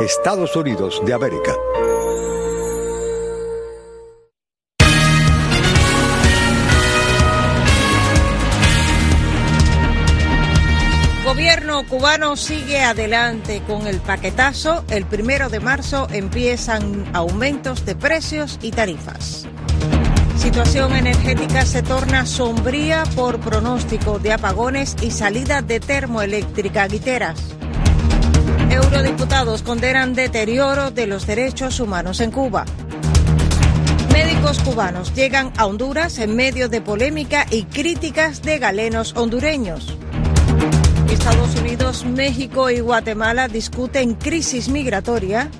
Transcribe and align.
Estados 0.00 0.56
Unidos 0.56 1.00
de 1.06 1.14
América. 1.14 1.54
gobierno 11.24 11.86
cubano 11.86 12.34
sigue 12.34 12.80
adelante 12.82 13.62
con 13.68 13.86
el 13.86 14.00
paquetazo. 14.00 14.84
El 14.88 15.04
primero 15.06 15.48
de 15.48 15.60
marzo 15.60 16.08
empiezan 16.10 17.04
aumentos 17.14 17.84
de 17.84 17.94
precios 17.94 18.58
y 18.62 18.72
tarifas. 18.72 19.46
Situación 20.38 20.96
energética 20.96 21.64
se 21.64 21.82
torna 21.82 22.26
sombría 22.26 23.04
por 23.14 23.38
pronóstico 23.38 24.18
de 24.18 24.32
apagones 24.32 24.96
y 25.02 25.10
salida 25.12 25.62
de 25.62 25.78
termoeléctrica 25.78 26.88
Guiteras. 26.88 27.56
Eurodiputados 28.70 29.62
condenan 29.62 30.14
deterioro 30.14 30.90
de 30.90 31.06
los 31.06 31.26
derechos 31.26 31.80
humanos 31.80 32.20
en 32.20 32.30
Cuba. 32.30 32.64
Médicos 34.12 34.58
cubanos 34.60 35.14
llegan 35.14 35.52
a 35.56 35.66
Honduras 35.66 36.18
en 36.18 36.34
medio 36.34 36.68
de 36.68 36.80
polémica 36.80 37.46
y 37.50 37.64
críticas 37.64 38.42
de 38.42 38.58
galenos 38.58 39.14
hondureños. 39.16 39.96
Estados 41.10 41.56
Unidos, 41.56 42.04
México 42.04 42.70
y 42.70 42.80
Guatemala 42.80 43.48
discuten 43.48 44.14
crisis 44.14 44.68
migratoria 44.68 45.50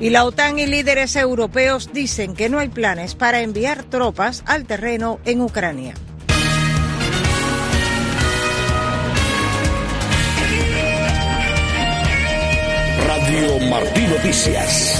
y 0.00 0.10
la 0.10 0.24
OTAN 0.24 0.58
y 0.58 0.66
líderes 0.66 1.16
europeos 1.16 1.90
dicen 1.92 2.34
que 2.34 2.48
no 2.48 2.58
hay 2.58 2.68
planes 2.68 3.14
para 3.14 3.40
enviar 3.40 3.84
tropas 3.84 4.42
al 4.46 4.66
terreno 4.66 5.20
en 5.24 5.40
Ucrania. 5.40 5.94
Radio 13.34 13.58
Martín 13.68 14.10
Noticias. 14.10 14.96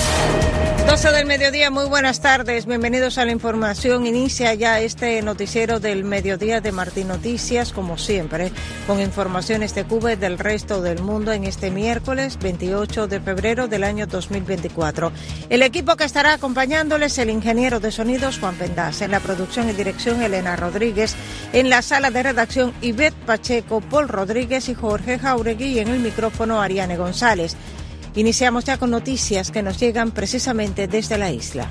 12 0.88 1.12
del 1.12 1.24
mediodía, 1.24 1.70
muy 1.70 1.86
buenas 1.86 2.20
tardes, 2.20 2.66
bienvenidos 2.66 3.16
a 3.16 3.24
la 3.24 3.30
información. 3.30 4.06
Inicia 4.06 4.52
ya 4.54 4.80
este 4.80 5.22
noticiero 5.22 5.78
del 5.78 6.02
mediodía 6.02 6.60
de 6.60 6.72
Martín 6.72 7.06
Noticias, 7.06 7.72
como 7.72 7.96
siempre, 7.96 8.50
con 8.88 9.00
informaciones 9.00 9.76
de 9.76 9.84
Cuba 9.84 10.14
y 10.14 10.16
del 10.16 10.36
resto 10.36 10.82
del 10.82 11.00
mundo 11.00 11.30
en 11.30 11.44
este 11.44 11.70
miércoles 11.70 12.36
28 12.40 13.06
de 13.06 13.20
febrero 13.20 13.68
del 13.68 13.84
año 13.84 14.08
2024. 14.08 15.12
El 15.48 15.62
equipo 15.62 15.94
que 15.94 16.02
estará 16.02 16.32
acompañándoles, 16.32 17.16
el 17.18 17.30
ingeniero 17.30 17.78
de 17.78 17.92
sonidos 17.92 18.40
Juan 18.40 18.56
Pendas, 18.56 19.00
en 19.00 19.12
la 19.12 19.20
producción 19.20 19.70
y 19.70 19.74
dirección 19.74 20.22
Elena 20.22 20.56
Rodríguez, 20.56 21.14
en 21.52 21.70
la 21.70 21.82
sala 21.82 22.10
de 22.10 22.24
redacción 22.24 22.74
Ivette 22.82 23.14
Pacheco, 23.26 23.80
Paul 23.80 24.08
Rodríguez 24.08 24.68
y 24.68 24.74
Jorge 24.74 25.20
Jauregui 25.20 25.66
y 25.66 25.78
en 25.78 25.86
el 25.86 26.00
micrófono 26.00 26.60
Ariane 26.60 26.96
González. 26.96 27.56
Iniciamos 28.16 28.64
ya 28.64 28.78
con 28.78 28.90
noticias 28.90 29.50
que 29.50 29.62
nos 29.62 29.80
llegan 29.80 30.12
precisamente 30.12 30.86
desde 30.86 31.18
la 31.18 31.32
isla. 31.32 31.68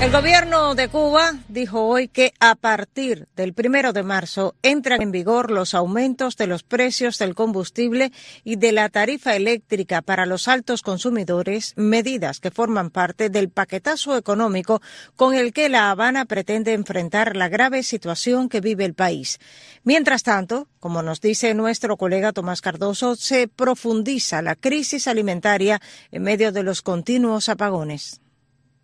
El 0.00 0.12
gobierno 0.12 0.76
de 0.76 0.86
Cuba 0.86 1.34
dijo 1.48 1.84
hoy 1.84 2.06
que 2.06 2.32
a 2.38 2.54
partir 2.54 3.26
del 3.34 3.52
primero 3.52 3.92
de 3.92 4.04
marzo 4.04 4.54
entran 4.62 5.02
en 5.02 5.10
vigor 5.10 5.50
los 5.50 5.74
aumentos 5.74 6.36
de 6.36 6.46
los 6.46 6.62
precios 6.62 7.18
del 7.18 7.34
combustible 7.34 8.12
y 8.44 8.54
de 8.56 8.70
la 8.70 8.90
tarifa 8.90 9.34
eléctrica 9.34 10.00
para 10.00 10.24
los 10.24 10.46
altos 10.46 10.82
consumidores, 10.82 11.72
medidas 11.74 12.38
que 12.38 12.52
forman 12.52 12.90
parte 12.90 13.28
del 13.28 13.48
paquetazo 13.48 14.16
económico 14.16 14.80
con 15.16 15.34
el 15.34 15.52
que 15.52 15.68
La 15.68 15.90
Habana 15.90 16.26
pretende 16.26 16.74
enfrentar 16.74 17.34
la 17.34 17.48
grave 17.48 17.82
situación 17.82 18.48
que 18.48 18.60
vive 18.60 18.84
el 18.84 18.94
país. 18.94 19.40
Mientras 19.82 20.22
tanto, 20.22 20.68
como 20.78 21.02
nos 21.02 21.20
dice 21.20 21.54
nuestro 21.54 21.96
colega 21.96 22.32
Tomás 22.32 22.60
Cardoso, 22.60 23.16
se 23.16 23.48
profundiza 23.48 24.42
la 24.42 24.54
crisis 24.54 25.08
alimentaria 25.08 25.82
en 26.12 26.22
medio 26.22 26.52
de 26.52 26.62
los 26.62 26.82
continuos 26.82 27.48
apagones. 27.48 28.20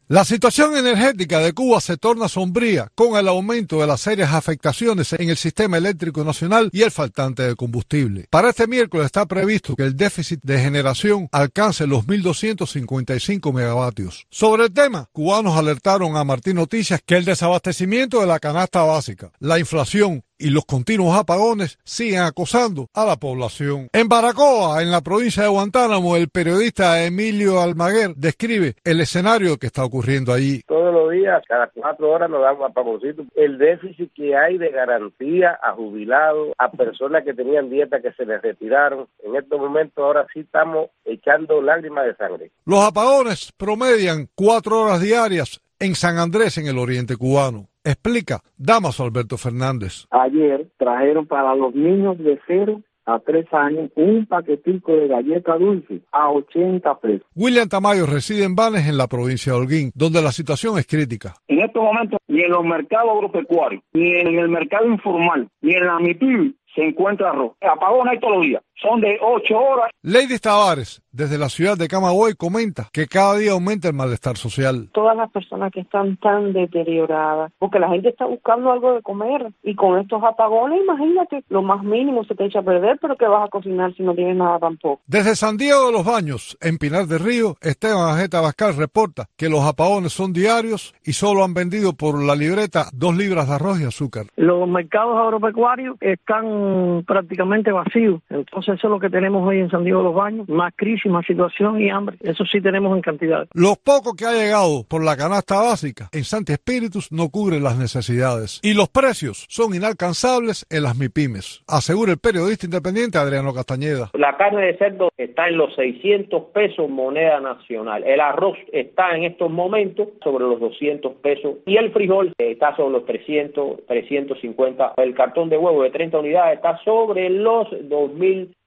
La 0.08 0.26
situación 0.26 0.76
energética 0.76 1.38
de 1.38 1.54
Cuba 1.54 1.80
se 1.80 1.96
torna 1.96 2.28
sombría 2.28 2.88
con 2.94 3.16
el 3.16 3.26
aumento 3.26 3.80
de 3.80 3.86
las 3.86 4.02
serias 4.02 4.34
afectaciones 4.34 5.14
en 5.14 5.30
el 5.30 5.38
sistema 5.38 5.78
eléctrico 5.78 6.22
nacional 6.24 6.68
y 6.74 6.82
el 6.82 6.90
faltante 6.90 7.42
de 7.44 7.56
combustible. 7.56 8.26
Para 8.28 8.50
este 8.50 8.66
miércoles 8.66 9.06
está 9.06 9.24
previsto 9.24 9.74
que 9.74 9.84
el 9.84 9.96
déficit 9.96 10.40
de 10.42 10.60
generación 10.60 11.30
alcance 11.32 11.86
los 11.86 12.06
1.255 12.06 13.50
megavatios. 13.54 14.26
Sobre 14.28 14.64
el 14.64 14.72
tema, 14.74 15.08
cubanos 15.10 15.56
alertaron 15.56 16.18
a 16.18 16.24
Martín 16.24 16.56
Noticias 16.56 17.00
que 17.04 17.16
el 17.16 17.24
desabastecimiento 17.24 18.20
de 18.20 18.26
la 18.26 18.40
canasta 18.40 18.82
básica, 18.82 19.30
la 19.38 19.58
inflación 19.58 20.22
y 20.38 20.50
los 20.50 20.64
continuos 20.64 21.16
apagones 21.16 21.78
siguen 21.84 22.20
acosando 22.20 22.88
a 22.94 23.04
la 23.04 23.16
población. 23.16 23.88
En 23.92 24.08
Baracoa, 24.08 24.82
en 24.82 24.90
la 24.90 25.00
provincia 25.00 25.42
de 25.42 25.48
Guantánamo, 25.48 26.16
el 26.16 26.28
periodista 26.28 27.04
Emilio 27.04 27.60
Almaguer 27.60 28.14
describe 28.16 28.74
el 28.84 29.00
escenario 29.00 29.56
que 29.58 29.66
está 29.66 29.84
ocurriendo 29.84 30.32
allí. 30.32 30.62
Todos 30.66 30.92
los 30.92 31.10
días, 31.10 31.42
cada 31.48 31.68
cuatro 31.68 32.10
horas 32.10 32.30
nos 32.30 32.42
dan 32.42 32.56
un 32.56 32.64
apagoncito. 32.64 33.24
El 33.34 33.58
déficit 33.58 34.12
que 34.14 34.36
hay 34.36 34.58
de 34.58 34.70
garantía 34.70 35.58
a 35.62 35.72
jubilados, 35.72 36.52
a 36.58 36.70
personas 36.70 37.24
que 37.24 37.34
tenían 37.34 37.70
dieta 37.70 38.00
que 38.00 38.12
se 38.12 38.26
les 38.26 38.42
retiraron, 38.42 39.06
en 39.22 39.36
estos 39.36 39.58
momentos 39.58 40.02
ahora 40.02 40.26
sí 40.32 40.40
estamos 40.40 40.90
echando 41.04 41.62
lágrimas 41.62 42.06
de 42.06 42.16
sangre. 42.16 42.50
Los 42.64 42.84
apagones 42.84 43.52
promedian 43.56 44.28
cuatro 44.34 44.82
horas 44.82 45.00
diarias 45.00 45.60
en 45.78 45.94
San 45.94 46.18
Andrés, 46.18 46.58
en 46.58 46.66
el 46.66 46.78
oriente 46.78 47.16
cubano. 47.16 47.68
Explica 47.86 48.40
Damaso 48.56 49.04
Alberto 49.04 49.36
Fernández. 49.36 50.06
Ayer 50.10 50.68
trajeron 50.78 51.26
para 51.26 51.54
los 51.54 51.74
niños 51.74 52.16
de 52.16 52.40
cero 52.46 52.80
a 53.04 53.18
tres 53.18 53.44
años 53.52 53.90
un 53.94 54.24
paquetico 54.24 54.96
de 54.96 55.08
galleta 55.08 55.58
dulce 55.58 56.00
a 56.10 56.30
80 56.30 56.98
pesos. 57.00 57.26
William 57.34 57.68
Tamayo 57.68 58.06
reside 58.06 58.44
en 58.44 58.54
Vanes, 58.54 58.88
en 58.88 58.96
la 58.96 59.06
provincia 59.06 59.52
de 59.52 59.58
Holguín, 59.58 59.90
donde 59.94 60.22
la 60.22 60.32
situación 60.32 60.78
es 60.78 60.86
crítica. 60.86 61.34
En 61.46 61.60
estos 61.60 61.82
momentos, 61.82 62.18
ni 62.26 62.40
en 62.40 62.52
los 62.52 62.64
mercados 62.64 63.10
agropecuarios, 63.10 63.82
ni 63.92 64.14
en 64.14 64.38
el 64.38 64.48
mercado 64.48 64.86
informal, 64.86 65.50
ni 65.60 65.74
en 65.74 65.86
la 65.86 65.98
MIPIB 65.98 66.54
se 66.74 66.82
encuentra 66.82 67.30
arroz. 67.30 67.52
Apagón 67.60 68.08
hay 68.08 68.18
todos 68.18 68.36
los 68.36 68.46
días. 68.46 68.62
Son 68.80 69.00
de 69.00 69.18
ocho 69.20 69.58
horas. 69.58 69.90
Lady 70.02 70.38
Tavares, 70.38 71.02
desde 71.12 71.38
la 71.38 71.48
ciudad 71.48 71.76
de 71.76 71.88
Camagüey, 71.88 72.34
comenta 72.34 72.88
que 72.92 73.06
cada 73.06 73.36
día 73.36 73.52
aumenta 73.52 73.88
el 73.88 73.94
malestar 73.94 74.36
social. 74.36 74.90
Todas 74.92 75.16
las 75.16 75.30
personas 75.30 75.72
que 75.72 75.80
están 75.80 76.16
tan 76.16 76.52
deterioradas, 76.52 77.52
porque 77.58 77.78
la 77.78 77.88
gente 77.88 78.08
está 78.08 78.26
buscando 78.26 78.72
algo 78.72 78.94
de 78.94 79.02
comer 79.02 79.52
y 79.62 79.74
con 79.74 79.98
estos 79.98 80.22
apagones, 80.22 80.80
imagínate, 80.82 81.44
lo 81.48 81.62
más 81.62 81.82
mínimo 81.84 82.24
se 82.24 82.34
te 82.34 82.46
echa 82.46 82.60
a 82.60 82.62
perder, 82.62 82.98
pero 83.00 83.16
que 83.16 83.26
vas 83.26 83.46
a 83.46 83.50
cocinar 83.50 83.94
si 83.94 84.02
no 84.02 84.14
tienes 84.14 84.36
nada 84.36 84.58
tampoco. 84.58 85.02
Desde 85.06 85.36
San 85.36 85.56
Diego 85.56 85.86
de 85.86 85.92
los 85.92 86.04
Baños, 86.04 86.58
en 86.60 86.78
Pinar 86.78 87.06
del 87.06 87.20
Río, 87.20 87.56
Esteban 87.60 88.10
Ajeta 88.10 88.40
Bascal 88.40 88.76
reporta 88.76 89.26
que 89.36 89.48
los 89.48 89.64
apagones 89.64 90.12
son 90.12 90.32
diarios 90.32 90.94
y 91.04 91.12
solo 91.12 91.44
han 91.44 91.54
vendido 91.54 91.92
por 91.92 92.22
la 92.22 92.34
libreta 92.34 92.86
dos 92.92 93.16
libras 93.16 93.48
de 93.48 93.54
arroz 93.54 93.80
y 93.80 93.84
azúcar. 93.84 94.26
Los 94.36 94.68
mercados 94.68 95.16
agropecuarios 95.16 95.96
están 96.00 97.04
prácticamente 97.06 97.70
vacíos, 97.70 98.20
entonces 98.30 98.63
eso 98.72 98.86
es 98.86 98.90
lo 98.90 98.98
que 98.98 99.10
tenemos 99.10 99.46
hoy 99.46 99.58
en 99.58 99.70
San 99.70 99.84
Diego 99.84 99.98
de 99.98 100.04
los 100.04 100.14
Baños, 100.14 100.48
más 100.48 100.72
crisis, 100.76 101.10
más 101.10 101.26
situación 101.26 101.80
y 101.80 101.90
hambre, 101.90 102.16
eso 102.20 102.44
sí 102.44 102.60
tenemos 102.60 102.94
en 102.96 103.02
cantidad. 103.02 103.46
Los 103.52 103.78
pocos 103.78 104.14
que 104.14 104.24
ha 104.24 104.32
llegado 104.32 104.84
por 104.88 105.04
la 105.04 105.16
canasta 105.16 105.56
básica 105.56 106.08
en 106.12 106.24
Santi 106.24 106.52
Espíritus 106.52 107.12
no 107.12 107.28
cubren 107.28 107.62
las 107.62 107.78
necesidades 107.78 108.60
y 108.62 108.74
los 108.74 108.88
precios 108.88 109.46
son 109.48 109.74
inalcanzables 109.74 110.66
en 110.70 110.82
las 110.82 110.96
MIPIMES, 110.96 111.62
asegura 111.68 112.12
el 112.12 112.18
periodista 112.18 112.66
independiente 112.66 113.18
Adriano 113.18 113.52
Castañeda. 113.52 114.10
La 114.14 114.36
carne 114.36 114.66
de 114.66 114.78
cerdo 114.78 115.10
está 115.16 115.48
en 115.48 115.58
los 115.58 115.74
600 115.74 116.42
pesos 116.52 116.88
moneda 116.88 117.40
nacional, 117.40 118.04
el 118.04 118.20
arroz 118.20 118.56
está 118.72 119.16
en 119.16 119.24
estos 119.24 119.50
momentos 119.50 120.08
sobre 120.22 120.44
los 120.44 120.60
200 120.60 121.14
pesos 121.16 121.56
y 121.66 121.76
el 121.76 121.92
frijol 121.92 122.32
está 122.38 122.74
sobre 122.76 122.92
los 122.92 123.06
300, 123.06 123.86
350, 123.86 124.94
el 124.96 125.14
cartón 125.14 125.48
de 125.48 125.56
huevo 125.56 125.82
de 125.82 125.90
30 125.90 126.18
unidades 126.18 126.56
está 126.56 126.78
sobre 126.84 127.30
los 127.30 127.68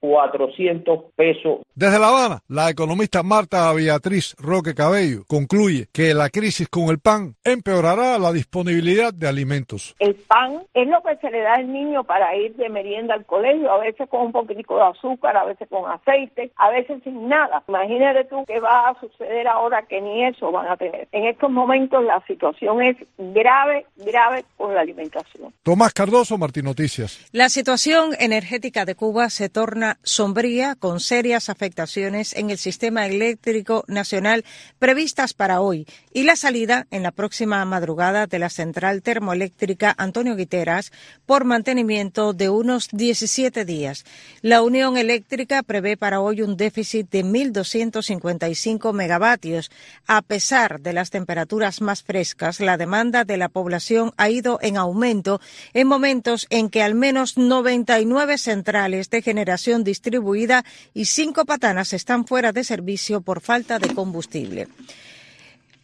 2.400 0.00 1.04
pesos. 1.16 1.60
Desde 1.74 1.98
La 1.98 2.08
Habana, 2.08 2.42
la 2.48 2.70
economista 2.70 3.22
Marta 3.22 3.72
Beatriz 3.72 4.34
Roque 4.38 4.74
Cabello 4.74 5.24
concluye 5.26 5.86
que 5.92 6.14
la 6.14 6.28
crisis 6.30 6.68
con 6.68 6.88
el 6.88 6.98
pan 6.98 7.36
empeorará 7.44 8.18
la 8.18 8.32
disponibilidad 8.32 9.12
de 9.12 9.28
alimentos. 9.28 9.94
El 9.98 10.14
pan 10.14 10.62
es 10.74 10.88
lo 10.88 11.02
que 11.02 11.16
se 11.16 11.30
le 11.30 11.40
da 11.40 11.54
al 11.54 11.72
niño 11.72 12.04
para 12.04 12.34
ir 12.36 12.54
de 12.56 12.68
merienda 12.68 13.14
al 13.14 13.26
colegio, 13.26 13.70
a 13.70 13.78
veces 13.78 14.08
con 14.08 14.26
un 14.26 14.32
poquitico 14.32 14.76
de 14.76 14.84
azúcar, 14.84 15.36
a 15.36 15.44
veces 15.44 15.68
con 15.68 15.90
aceite, 15.90 16.52
a 16.56 16.70
veces 16.70 17.00
sin 17.04 17.28
nada. 17.28 17.62
Imagínate 17.68 18.24
tú 18.24 18.44
qué 18.46 18.60
va 18.60 18.88
a 18.88 19.00
suceder 19.00 19.46
ahora 19.48 19.82
que 19.82 20.00
ni 20.00 20.24
eso 20.24 20.50
van 20.50 20.68
a 20.68 20.76
tener. 20.76 21.08
En 21.12 21.26
estos 21.26 21.50
momentos 21.50 22.04
la 22.04 22.22
situación 22.26 22.82
es 22.82 22.96
grave, 23.16 23.86
grave 23.96 24.44
con 24.56 24.74
la 24.74 24.80
alimentación. 24.80 25.52
Tomás 25.62 25.92
Cardoso, 25.92 26.38
Martín 26.38 26.64
Noticias. 26.64 27.28
La 27.32 27.48
situación 27.48 28.10
energética 28.18 28.84
de 28.84 28.94
Cuba 28.94 29.30
se 29.30 29.48
torna 29.48 29.87
sombría 30.02 30.74
con 30.74 31.00
serias 31.00 31.48
afectaciones 31.48 32.34
en 32.34 32.50
el 32.50 32.58
sistema 32.58 33.06
eléctrico 33.06 33.84
nacional 33.88 34.44
previstas 34.78 35.32
para 35.32 35.60
hoy 35.62 35.86
y 36.12 36.24
la 36.24 36.36
salida 36.36 36.86
en 36.90 37.02
la 37.02 37.12
próxima 37.12 37.64
madrugada 37.64 38.26
de 38.26 38.38
la 38.38 38.50
central 38.50 39.02
termoeléctrica 39.02 39.94
Antonio 39.96 40.36
Guiteras 40.36 40.92
por 41.24 41.44
mantenimiento 41.44 42.32
de 42.32 42.50
unos 42.50 42.88
17 42.92 43.64
días. 43.64 44.04
La 44.42 44.62
Unión 44.62 44.96
Eléctrica 44.96 45.62
prevé 45.62 45.96
para 45.96 46.20
hoy 46.20 46.42
un 46.42 46.56
déficit 46.56 47.10
de 47.10 47.24
1.255 47.24 48.92
megavatios. 48.92 49.70
A 50.06 50.22
pesar 50.22 50.80
de 50.80 50.92
las 50.92 51.10
temperaturas 51.10 51.80
más 51.80 52.02
frescas, 52.02 52.60
la 52.60 52.76
demanda 52.76 53.24
de 53.24 53.36
la 53.36 53.48
población 53.48 54.12
ha 54.16 54.28
ido 54.28 54.58
en 54.62 54.76
aumento 54.76 55.40
en 55.72 55.86
momentos 55.86 56.46
en 56.50 56.70
que 56.70 56.82
al 56.82 56.94
menos 56.94 57.36
99 57.36 58.38
centrales 58.38 59.10
de 59.10 59.22
generación 59.22 59.77
distribuida 59.84 60.64
y 60.94 61.04
cinco 61.06 61.44
patanas 61.44 61.92
están 61.92 62.26
fuera 62.26 62.52
de 62.52 62.64
servicio 62.64 63.20
por 63.20 63.40
falta 63.40 63.78
de 63.78 63.94
combustible. 63.94 64.68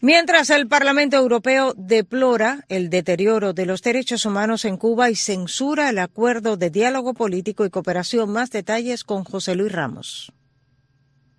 Mientras 0.01 0.51
el 0.51 0.69
Parlamento 0.69 1.17
Europeo 1.17 1.73
deplora 1.79 2.67
el 2.69 2.91
deterioro 2.91 3.55
de 3.55 3.65
los 3.65 3.81
derechos 3.81 4.27
humanos 4.27 4.67
en 4.67 4.77
Cuba 4.77 5.09
y 5.09 5.15
censura 5.15 5.89
el 5.89 5.99
acuerdo 5.99 6.59
de 6.59 6.69
diálogo 6.69 7.15
político 7.15 7.65
y 7.65 7.71
cooperación. 7.71 8.31
Más 8.31 8.51
detalles 8.51 9.03
con 9.03 9.25
José 9.25 9.55
Luis 9.55 9.73
Ramos. 9.73 10.31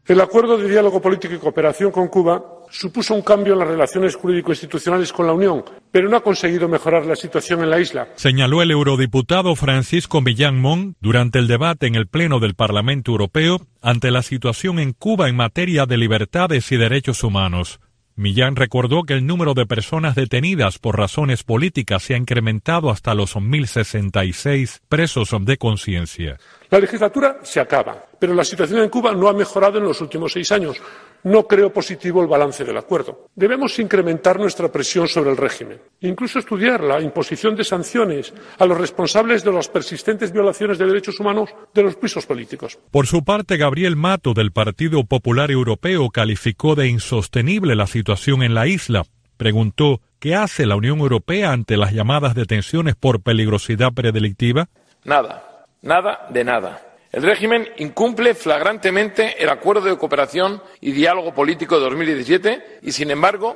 El 0.07 0.19
acuerdo 0.19 0.57
de 0.57 0.67
diálogo 0.67 0.99
político 0.99 1.35
y 1.35 1.37
cooperación 1.37 1.91
con 1.91 2.07
Cuba 2.07 2.54
supuso 2.69 3.13
un 3.13 3.21
cambio 3.21 3.53
en 3.53 3.59
las 3.59 3.67
relaciones 3.67 4.15
jurídico-institucionales 4.15 5.11
con 5.13 5.27
la 5.27 5.33
Unión, 5.33 5.63
pero 5.91 6.09
no 6.09 6.17
ha 6.17 6.23
conseguido 6.23 6.67
mejorar 6.67 7.05
la 7.05 7.15
situación 7.15 7.61
en 7.63 7.69
la 7.69 7.79
isla. 7.79 8.07
Señaló 8.15 8.61
el 8.61 8.71
eurodiputado 8.71 9.55
Francisco 9.55 10.21
Millán 10.21 10.59
Mon 10.59 10.95
durante 10.99 11.39
el 11.39 11.47
debate 11.47 11.87
en 11.87 11.95
el 11.95 12.07
Pleno 12.07 12.39
del 12.39 12.55
Parlamento 12.55 13.11
Europeo 13.11 13.61
ante 13.81 14.11
la 14.11 14.21
situación 14.21 14.79
en 14.79 14.93
Cuba 14.93 15.29
en 15.29 15.35
materia 15.35 15.85
de 15.85 15.97
libertades 15.97 16.71
y 16.71 16.77
derechos 16.77 17.23
humanos. 17.23 17.79
Millán 18.17 18.55
recordó 18.55 19.03
que 19.03 19.13
el 19.13 19.27
número 19.27 19.53
de 19.53 19.65
personas 19.65 20.15
detenidas 20.15 20.79
por 20.79 20.97
razones 20.97 21.43
políticas 21.43 22.01
se 22.01 22.13
ha 22.13 22.17
incrementado 22.17 22.89
hasta 22.89 23.13
los 23.13 23.35
1.066 23.35 24.79
presos 24.87 25.35
de 25.41 25.57
conciencia. 25.57 26.37
La 26.69 26.79
legislatura 26.79 27.39
se 27.43 27.59
acaba, 27.59 28.05
pero 28.17 28.33
la 28.33 28.45
situación 28.45 28.81
en 28.81 28.89
Cuba 28.89 29.13
no 29.13 29.27
ha 29.27 29.33
mejorado 29.33 29.79
en 29.79 29.83
los 29.83 29.99
últimos 29.99 30.31
seis 30.31 30.49
años. 30.53 30.77
No 31.25 31.47
creo 31.47 31.73
positivo 31.73 32.21
el 32.21 32.27
balance 32.27 32.63
del 32.63 32.77
acuerdo. 32.77 33.29
Debemos 33.33 33.79
incrementar 33.79 34.39
nuestra 34.39 34.71
presión 34.71 35.07
sobre 35.07 35.31
el 35.31 35.37
régimen, 35.37 35.81
incluso 36.01 36.37
estudiar 36.37 36.83
la 36.83 37.01
imposición 37.01 37.55
de 37.55 37.63
sanciones 37.63 38.31
a 38.59 38.65
los 38.67 38.77
responsables 38.77 39.43
de 39.43 39.51
las 39.51 39.67
persistentes 39.67 40.31
violaciones 40.31 40.77
de 40.77 40.85
derechos 40.85 41.19
humanos 41.19 41.49
de 41.73 41.81
los 41.81 41.95
pisos 41.95 42.27
políticos. 42.27 42.77
Por 42.91 43.07
su 43.07 43.23
parte, 43.23 43.57
Gabriel 43.57 43.95
Mato 43.95 44.35
del 44.35 44.51
Partido 44.51 45.03
Popular 45.03 45.49
Europeo 45.49 46.11
calificó 46.11 46.75
de 46.75 46.89
insostenible 46.89 47.75
la 47.75 47.87
situación 47.87 48.43
en 48.43 48.53
la 48.53 48.67
isla. 48.67 49.03
Preguntó 49.35 50.01
¿Qué 50.19 50.35
hace 50.35 50.67
la 50.67 50.75
Unión 50.75 50.99
Europea 50.99 51.51
ante 51.51 51.75
las 51.75 51.91
llamadas 51.91 52.35
detenciones 52.35 52.95
por 52.95 53.23
peligrosidad 53.23 53.93
predelictiva? 53.93 54.69
Nada, 55.03 55.65
nada 55.81 56.27
de 56.29 56.43
nada. 56.43 56.84
El 57.15 57.23
régimen 57.23 57.69
incumple 57.77 58.35
flagrantemente 58.35 59.41
el 59.41 59.47
acuerdo 59.47 59.87
de 59.87 59.97
cooperación 59.97 60.61
y 60.81 60.91
diálogo 60.91 61.33
político 61.33 61.75
de 61.75 61.85
2017 61.85 62.79
y, 62.81 62.91
sin 62.91 63.09
embargo, 63.09 63.55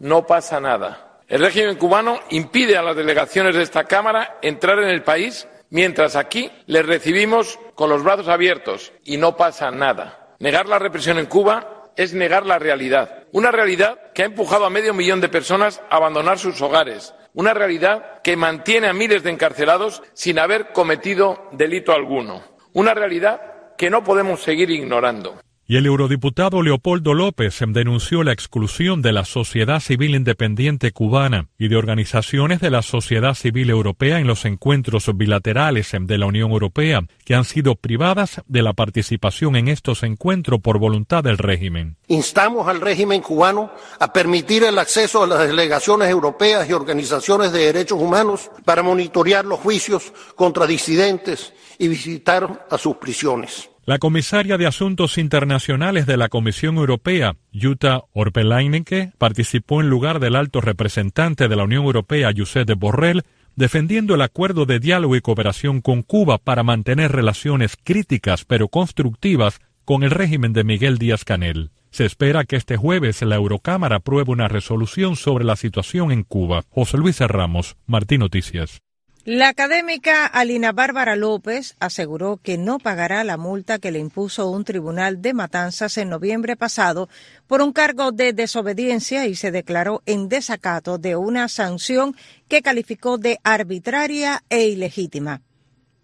no 0.00 0.26
pasa 0.26 0.58
nada. 0.58 1.20
El 1.28 1.40
régimen 1.40 1.76
cubano 1.76 2.18
impide 2.30 2.76
a 2.76 2.82
las 2.82 2.96
delegaciones 2.96 3.54
de 3.54 3.62
esta 3.62 3.84
Cámara 3.84 4.38
entrar 4.42 4.80
en 4.80 4.88
el 4.88 5.04
país 5.04 5.46
mientras 5.70 6.16
aquí 6.16 6.50
les 6.66 6.84
recibimos 6.84 7.60
con 7.76 7.90
los 7.90 8.02
brazos 8.02 8.26
abiertos 8.26 8.92
y 9.04 9.18
no 9.18 9.36
pasa 9.36 9.70
nada. 9.70 10.34
Negar 10.40 10.66
la 10.66 10.80
represión 10.80 11.20
en 11.20 11.26
Cuba 11.26 11.92
es 11.96 12.12
negar 12.12 12.44
la 12.44 12.58
realidad, 12.58 13.22
una 13.30 13.52
realidad 13.52 14.00
que 14.14 14.22
ha 14.24 14.26
empujado 14.26 14.64
a 14.64 14.70
medio 14.70 14.94
millón 14.94 15.20
de 15.20 15.28
personas 15.28 15.80
a 15.90 15.98
abandonar 15.98 16.40
sus 16.40 16.60
hogares, 16.60 17.14
una 17.34 17.54
realidad 17.54 18.20
que 18.24 18.36
mantiene 18.36 18.88
a 18.88 18.92
miles 18.92 19.22
de 19.22 19.30
encarcelados 19.30 20.02
sin 20.12 20.40
haber 20.40 20.72
cometido 20.72 21.48
delito 21.52 21.92
alguno 21.92 22.55
una 22.76 22.92
realidad 22.92 23.74
que 23.78 23.88
no 23.88 24.04
podemos 24.04 24.42
seguir 24.42 24.70
ignorando. 24.70 25.40
Y 25.68 25.78
el 25.78 25.86
eurodiputado 25.86 26.62
Leopoldo 26.62 27.12
López 27.12 27.58
denunció 27.66 28.22
la 28.22 28.30
exclusión 28.30 29.02
de 29.02 29.10
la 29.10 29.24
sociedad 29.24 29.80
civil 29.80 30.14
independiente 30.14 30.92
cubana 30.92 31.48
y 31.58 31.66
de 31.66 31.74
organizaciones 31.74 32.60
de 32.60 32.70
la 32.70 32.82
sociedad 32.82 33.34
civil 33.34 33.70
europea 33.70 34.20
en 34.20 34.28
los 34.28 34.44
encuentros 34.44 35.10
bilaterales 35.16 35.90
de 35.98 36.18
la 36.18 36.26
Unión 36.26 36.52
Europea, 36.52 37.02
que 37.24 37.34
han 37.34 37.44
sido 37.44 37.74
privadas 37.74 38.42
de 38.46 38.62
la 38.62 38.74
participación 38.74 39.56
en 39.56 39.66
estos 39.66 40.04
encuentros 40.04 40.60
por 40.60 40.78
voluntad 40.78 41.24
del 41.24 41.36
régimen. 41.36 41.96
Instamos 42.06 42.68
al 42.68 42.80
régimen 42.80 43.20
cubano 43.20 43.72
a 43.98 44.12
permitir 44.12 44.62
el 44.62 44.78
acceso 44.78 45.24
a 45.24 45.26
las 45.26 45.48
delegaciones 45.48 46.08
europeas 46.08 46.70
y 46.70 46.74
organizaciones 46.74 47.50
de 47.50 47.72
derechos 47.72 48.00
humanos 48.00 48.52
para 48.64 48.84
monitorear 48.84 49.44
los 49.44 49.58
juicios 49.58 50.12
contra 50.36 50.64
disidentes 50.64 51.52
y 51.76 51.88
visitar 51.88 52.68
a 52.70 52.78
sus 52.78 52.98
prisiones. 52.98 53.68
La 53.86 53.98
comisaria 53.98 54.58
de 54.58 54.66
Asuntos 54.66 55.16
Internacionales 55.16 56.06
de 56.06 56.16
la 56.16 56.28
Comisión 56.28 56.76
Europea, 56.76 57.36
Jutta 57.54 58.02
Orpeleinenke, 58.14 59.12
participó 59.16 59.80
en 59.80 59.88
lugar 59.88 60.18
del 60.18 60.34
alto 60.34 60.60
representante 60.60 61.46
de 61.46 61.54
la 61.54 61.62
Unión 61.62 61.84
Europea, 61.84 62.32
Josep 62.36 62.68
Borrell, 62.76 63.22
defendiendo 63.54 64.16
el 64.16 64.22
acuerdo 64.22 64.66
de 64.66 64.80
diálogo 64.80 65.14
y 65.14 65.20
cooperación 65.20 65.82
con 65.82 66.02
Cuba 66.02 66.38
para 66.38 66.64
mantener 66.64 67.12
relaciones 67.12 67.76
críticas 67.80 68.44
pero 68.44 68.66
constructivas 68.66 69.60
con 69.84 70.02
el 70.02 70.10
régimen 70.10 70.52
de 70.52 70.64
Miguel 70.64 70.98
Díaz 70.98 71.24
Canel. 71.24 71.70
Se 71.90 72.06
espera 72.06 72.44
que 72.44 72.56
este 72.56 72.76
jueves 72.76 73.22
la 73.22 73.36
Eurocámara 73.36 73.98
apruebe 73.98 74.32
una 74.32 74.48
resolución 74.48 75.14
sobre 75.14 75.44
la 75.44 75.54
situación 75.54 76.10
en 76.10 76.24
Cuba. 76.24 76.64
José 76.70 76.98
Luis 76.98 77.20
Ramos, 77.20 77.76
Martín 77.86 78.18
Noticias. 78.18 78.80
La 79.26 79.48
académica 79.48 80.24
Alina 80.24 80.70
Bárbara 80.70 81.16
López 81.16 81.74
aseguró 81.80 82.36
que 82.36 82.58
no 82.58 82.78
pagará 82.78 83.24
la 83.24 83.36
multa 83.36 83.80
que 83.80 83.90
le 83.90 83.98
impuso 83.98 84.48
un 84.48 84.62
tribunal 84.62 85.20
de 85.20 85.34
Matanzas 85.34 85.98
en 85.98 86.10
noviembre 86.10 86.54
pasado 86.54 87.08
por 87.48 87.60
un 87.60 87.72
cargo 87.72 88.12
de 88.12 88.32
desobediencia 88.32 89.26
y 89.26 89.34
se 89.34 89.50
declaró 89.50 90.00
en 90.06 90.28
desacato 90.28 90.98
de 90.98 91.16
una 91.16 91.48
sanción 91.48 92.14
que 92.46 92.62
calificó 92.62 93.18
de 93.18 93.40
arbitraria 93.42 94.44
e 94.48 94.68
ilegítima. 94.68 95.42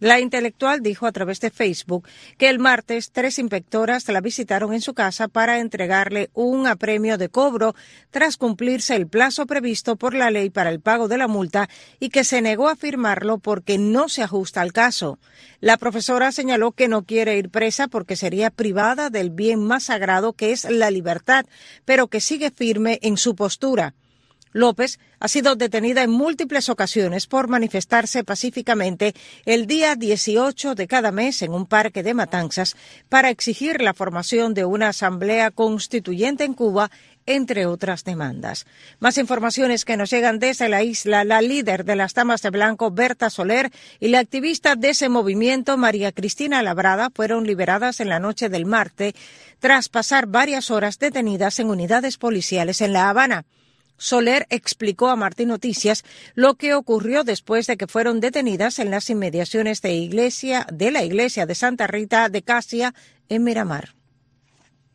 La 0.03 0.19
intelectual 0.19 0.83
dijo 0.83 1.07
a 1.07 1.13
través 1.13 1.39
de 1.39 1.51
Facebook 1.51 2.09
que 2.37 2.49
el 2.49 2.59
martes 2.59 3.13
tres 3.13 3.39
inspectoras 3.39 4.09
la 4.09 4.21
visitaron 4.21 4.75
en 4.75 4.81
su 4.81 4.95
casa 4.95 5.29
para 5.29 5.61
entregarle 5.61 6.29
un 6.35 6.67
apremio 6.67 7.19
de 7.19 7.29
cobro 7.29 7.77
tras 8.11 8.37
cumplirse 8.37 8.97
el 8.97 9.07
plazo 9.07 9.47
previsto 9.47 9.95
por 9.95 10.15
la 10.15 10.33
ley 10.33 10.51
para 10.51 10.71
el 10.71 10.81
pago 10.81 11.07
de 11.07 11.19
la 11.19 11.29
multa 11.29 11.69
y 12.01 12.09
que 12.09 12.25
se 12.25 12.43
negó 12.43 12.69
a 12.69 12.75
firmarlo 12.75 13.39
porque 13.39 13.79
no 13.79 14.09
se 14.09 14.25
ajusta 14.25 14.61
al 14.61 14.73
caso. 14.73 15.21
La 15.61 15.77
profesora 15.77 16.33
señaló 16.33 16.73
que 16.73 16.89
no 16.89 17.05
quiere 17.05 17.39
ir 17.39 17.49
presa 17.49 17.87
porque 17.87 18.17
sería 18.17 18.51
privada 18.51 19.09
del 19.09 19.31
bien 19.31 19.65
más 19.65 19.85
sagrado 19.85 20.33
que 20.33 20.51
es 20.51 20.69
la 20.69 20.91
libertad, 20.91 21.47
pero 21.85 22.09
que 22.09 22.21
sigue 22.21 22.51
firme 22.51 22.99
en 23.03 23.17
su 23.17 23.37
postura. 23.37 23.95
López 24.53 24.99
ha 25.19 25.29
sido 25.29 25.57
detenida 25.57 26.03
en 26.03 26.11
múltiples 26.11 26.69
ocasiones 26.69 27.27
por 27.27 27.49
manifestarse 27.49 28.25
pacíficamente 28.25 29.15
el 29.45 29.67
día 29.67 29.95
18 29.97 30.75
de 30.75 30.87
cada 30.87 31.13
mes 31.13 31.43
en 31.43 31.53
un 31.53 31.67
parque 31.67 32.03
de 32.03 32.15
Matanzas 32.15 32.77
para 33.09 33.31
exigir 33.31 33.81
la 33.81 33.95
formación 33.95 34.55
de 34.55 34.65
una 34.65 34.89
asamblea 34.89 35.51
constituyente 35.51 36.45
en 36.45 36.55
Cuba 36.55 36.91
entre 37.27 37.67
otras 37.67 38.05
demandas. 38.05 38.67
Más 38.99 39.19
informaciones 39.19 39.85
que 39.85 39.97
nos 39.97 40.11
llegan 40.11 40.39
desde 40.39 40.69
la 40.69 40.83
isla, 40.83 41.25
la 41.25 41.41
líder 41.41 41.85
de 41.85 41.97
las 41.97 42.15
Damas 42.15 42.43
de 42.43 42.51
Blanco, 42.51 42.91
Berta 42.91 43.31
Soler, 43.31 43.71
y 44.01 44.09
la 44.09 44.19
activista 44.19 44.75
de 44.75 44.91
ese 44.91 45.09
movimiento, 45.09 45.77
María 45.77 46.13
Cristina 46.13 46.63
Labrada, 46.63 47.11
fueron 47.15 47.47
liberadas 47.47 48.01
en 48.01 48.09
la 48.09 48.19
noche 48.19 48.49
del 48.49 48.67
martes 48.67 49.15
tras 49.61 49.89
pasar 49.89 50.27
varias 50.27 50.73
horas 50.73 50.99
detenidas 50.99 51.61
en 51.61 51.71
unidades 51.71 52.19
policiales 52.19 52.81
en 52.81 52.93
La 52.93 53.09
Habana. 53.09 53.45
Soler 54.03 54.49
explicó 54.51 55.11
a 55.11 55.17
Martín 55.17 55.47
Noticias 55.47 56.03
lo 56.35 56.57
que 56.57 56.75
ocurrió 56.75 57.23
después 57.23 57.69
de 57.69 57.77
que 57.77 57.87
fueron 57.87 58.19
detenidas 58.19 58.81
en 58.81 58.91
las 58.91 59.09
inmediaciones 59.11 59.81
de 59.81 59.95
iglesia 59.95 60.67
de 60.73 60.91
la 60.91 61.05
iglesia 61.05 61.47
de 61.47 61.55
Santa 61.55 61.87
Rita 61.87 62.29
de 62.29 62.43
Casia 62.43 62.95
en 63.29 63.45
Miramar 63.45 63.95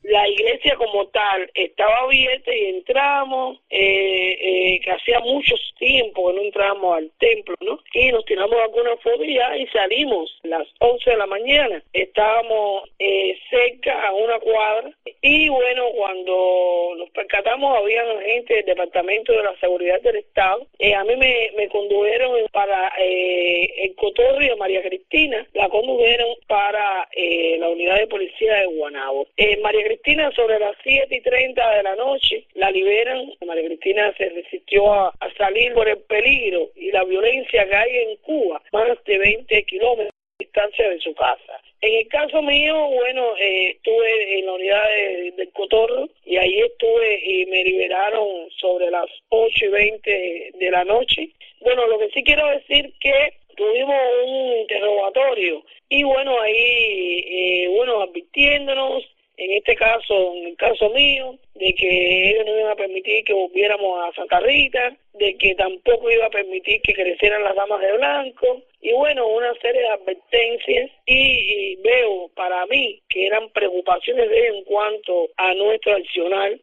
la 0.08 0.28
iglesia 0.30 0.76
como 0.78 1.08
tal 1.08 1.52
estaba 1.54 1.98
abierta 2.00 2.56
y 2.56 2.66
entramos, 2.68 3.60
eh, 3.70 4.38
eh, 4.40 4.80
que 4.82 4.92
hacía 4.92 5.20
mucho 5.20 5.56
tiempo 5.78 6.30
que 6.30 6.36
no 6.36 6.42
entramos 6.42 6.98
al 6.98 7.12
templo, 7.20 7.56
¿no? 7.60 7.80
Y 7.94 8.12
nos 8.12 8.24
tiramos 8.26 8.56
alguna 8.58 8.96
foto 8.98 9.24
y 9.24 9.36
ya 9.36 9.58
y 9.58 9.68
salimos 9.68 10.40
las 10.44 10.66
11 10.80 11.10
de 11.10 11.18
la 11.18 11.28
mañana. 11.28 11.84
Estábamos 11.92 12.90
eh, 13.00 13.38
cerca 13.50 14.08
a 14.08 14.14
una 14.14 14.40
cuadra 14.40 14.92
y 15.22 15.50
bueno, 15.50 15.84
cuando 15.96 16.94
nos 16.98 17.10
percatamos 17.10 17.78
había 17.78 18.02
agentes 18.04 18.58
del 18.58 18.66
Departamento 18.66 19.34
de 19.34 19.44
la 19.44 19.60
Seguridad 19.60 20.02
del 20.02 20.18
Estado. 20.18 20.68
Eh, 20.80 20.94
a 20.94 21.04
mí 21.04 21.18
me, 21.18 21.52
me 21.58 21.68
condujeron 21.68 22.48
para 22.54 22.94
eh, 22.98 23.74
el 23.84 23.96
Cotorrio 23.96 24.56
María 24.56 24.82
Cristina, 24.82 25.46
la 25.54 25.68
condujeron 25.68 26.30
para 26.48 27.10
eh, 27.12 27.58
la 27.60 27.70
unidad 27.70 27.98
de 27.98 28.08
policía 28.08 28.56
de 28.56 28.68
Guanabo. 28.68 29.28
María 29.62 29.84
Cristina 29.84 29.97
sobre 30.36 30.60
las 30.60 30.76
7 30.84 31.16
y 31.16 31.22
30 31.22 31.76
de 31.78 31.84
la 31.84 31.96
noche 31.96 32.46
la 32.54 32.72
liberan. 32.72 33.34
María 33.46 33.66
Cristina 33.66 34.14
se 34.18 34.30
resistió 34.30 34.94
a, 34.94 35.10
a 35.20 35.34
salir 35.38 35.74
por 35.74 35.88
el 35.88 35.98
peligro 36.00 36.70
y 36.76 36.92
la 36.92 37.04
violencia 37.04 37.68
que 37.68 37.76
hay 37.76 37.98
en 37.98 38.16
Cuba, 38.18 38.62
más 38.72 39.04
de 39.06 39.18
20 39.18 39.64
kilómetros 39.64 40.14
de 40.40 40.46
distancia 40.46 40.90
de 40.90 41.00
su 41.00 41.14
casa. 41.14 41.62
En 41.82 41.94
el 41.94 42.08
caso 42.08 42.42
mío, 42.42 42.90
bueno, 42.90 43.36
eh, 43.38 43.72
estuve 43.76 44.40
en 44.40 44.46
la 44.46 44.54
unidad 44.54 44.90
del 45.36 45.52
Cotorro 45.52 46.10
y 46.26 46.38
ahí 46.38 46.60
estuve 46.60 47.20
y 47.24 47.46
me 47.48 47.64
liberaron 47.64 48.50
sobre 48.60 48.90
las 48.90 49.08
8 49.30 49.66
y 49.66 49.68
20 49.68 50.52
de 50.56 50.72
la 50.72 50.84
noche. 50.86 51.30
Bueno, 51.62 51.86
lo 51.88 52.00
que 52.00 52.10
sí 52.10 52.24
quiero 52.24 52.48
decir 52.50 52.94
que 53.00 53.34
tuvimos 53.56 53.96
un 54.26 54.58
interrogatorio 54.62 55.64
y 55.90 56.04
bueno, 56.04 56.40
ahí, 56.42 57.26
eh, 57.28 57.68
bueno, 57.70 58.02
advirtiéndonos 58.02 59.04
en 59.38 59.52
este 59.52 59.76
caso, 59.76 60.34
en 60.34 60.48
el 60.48 60.58
caso 60.58 60.90
mío, 60.90 61.38
de 61.54 61.74
que 61.76 62.32
ellos 62.32 62.44
no 62.46 62.60
iban 62.60 62.72
a 62.72 62.76
permitir 62.76 63.24
que 63.24 63.34
volviéramos 63.34 64.04
a 64.04 64.16
Santa 64.16 64.40
Rita, 64.40 64.98
de 65.14 65.38
que 65.38 65.54
tampoco 65.54 66.10
iba 66.10 66.26
a 66.26 66.32
permitir 66.32 66.82
que 66.82 66.96
crecieran 66.96 67.44
las 67.44 67.56
damas 67.56 67.80
de 67.80 67.94
blanco, 67.94 68.64
y 68.82 68.94
bueno, 68.94 69.28
una 69.28 69.54
serie 69.62 69.82
de 69.82 69.90
advertencias, 69.90 70.92
y, 71.06 71.76
veo 71.84 72.30
para 72.36 72.66
mí 72.66 73.00
que 73.08 73.28
eran 73.28 73.50
preocupaciones 73.52 74.28
de 74.28 74.48
en 74.48 74.64
cuanto 74.64 75.30
a 75.38 75.54
nuestro 75.54 75.96
accionar. 75.96 76.58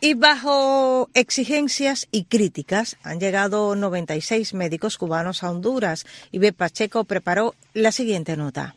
Y 0.00 0.14
bajo 0.14 1.08
exigencias 1.14 2.06
y 2.12 2.24
críticas 2.24 2.98
han 3.02 3.18
llegado 3.18 3.74
96 3.76 4.52
médicos 4.52 4.98
cubanos 4.98 5.42
a 5.42 5.50
Honduras. 5.50 6.04
y 6.32 6.38
B. 6.38 6.52
Pacheco 6.52 7.04
preparó 7.04 7.54
la 7.72 7.92
siguiente 7.92 8.36
nota. 8.36 8.74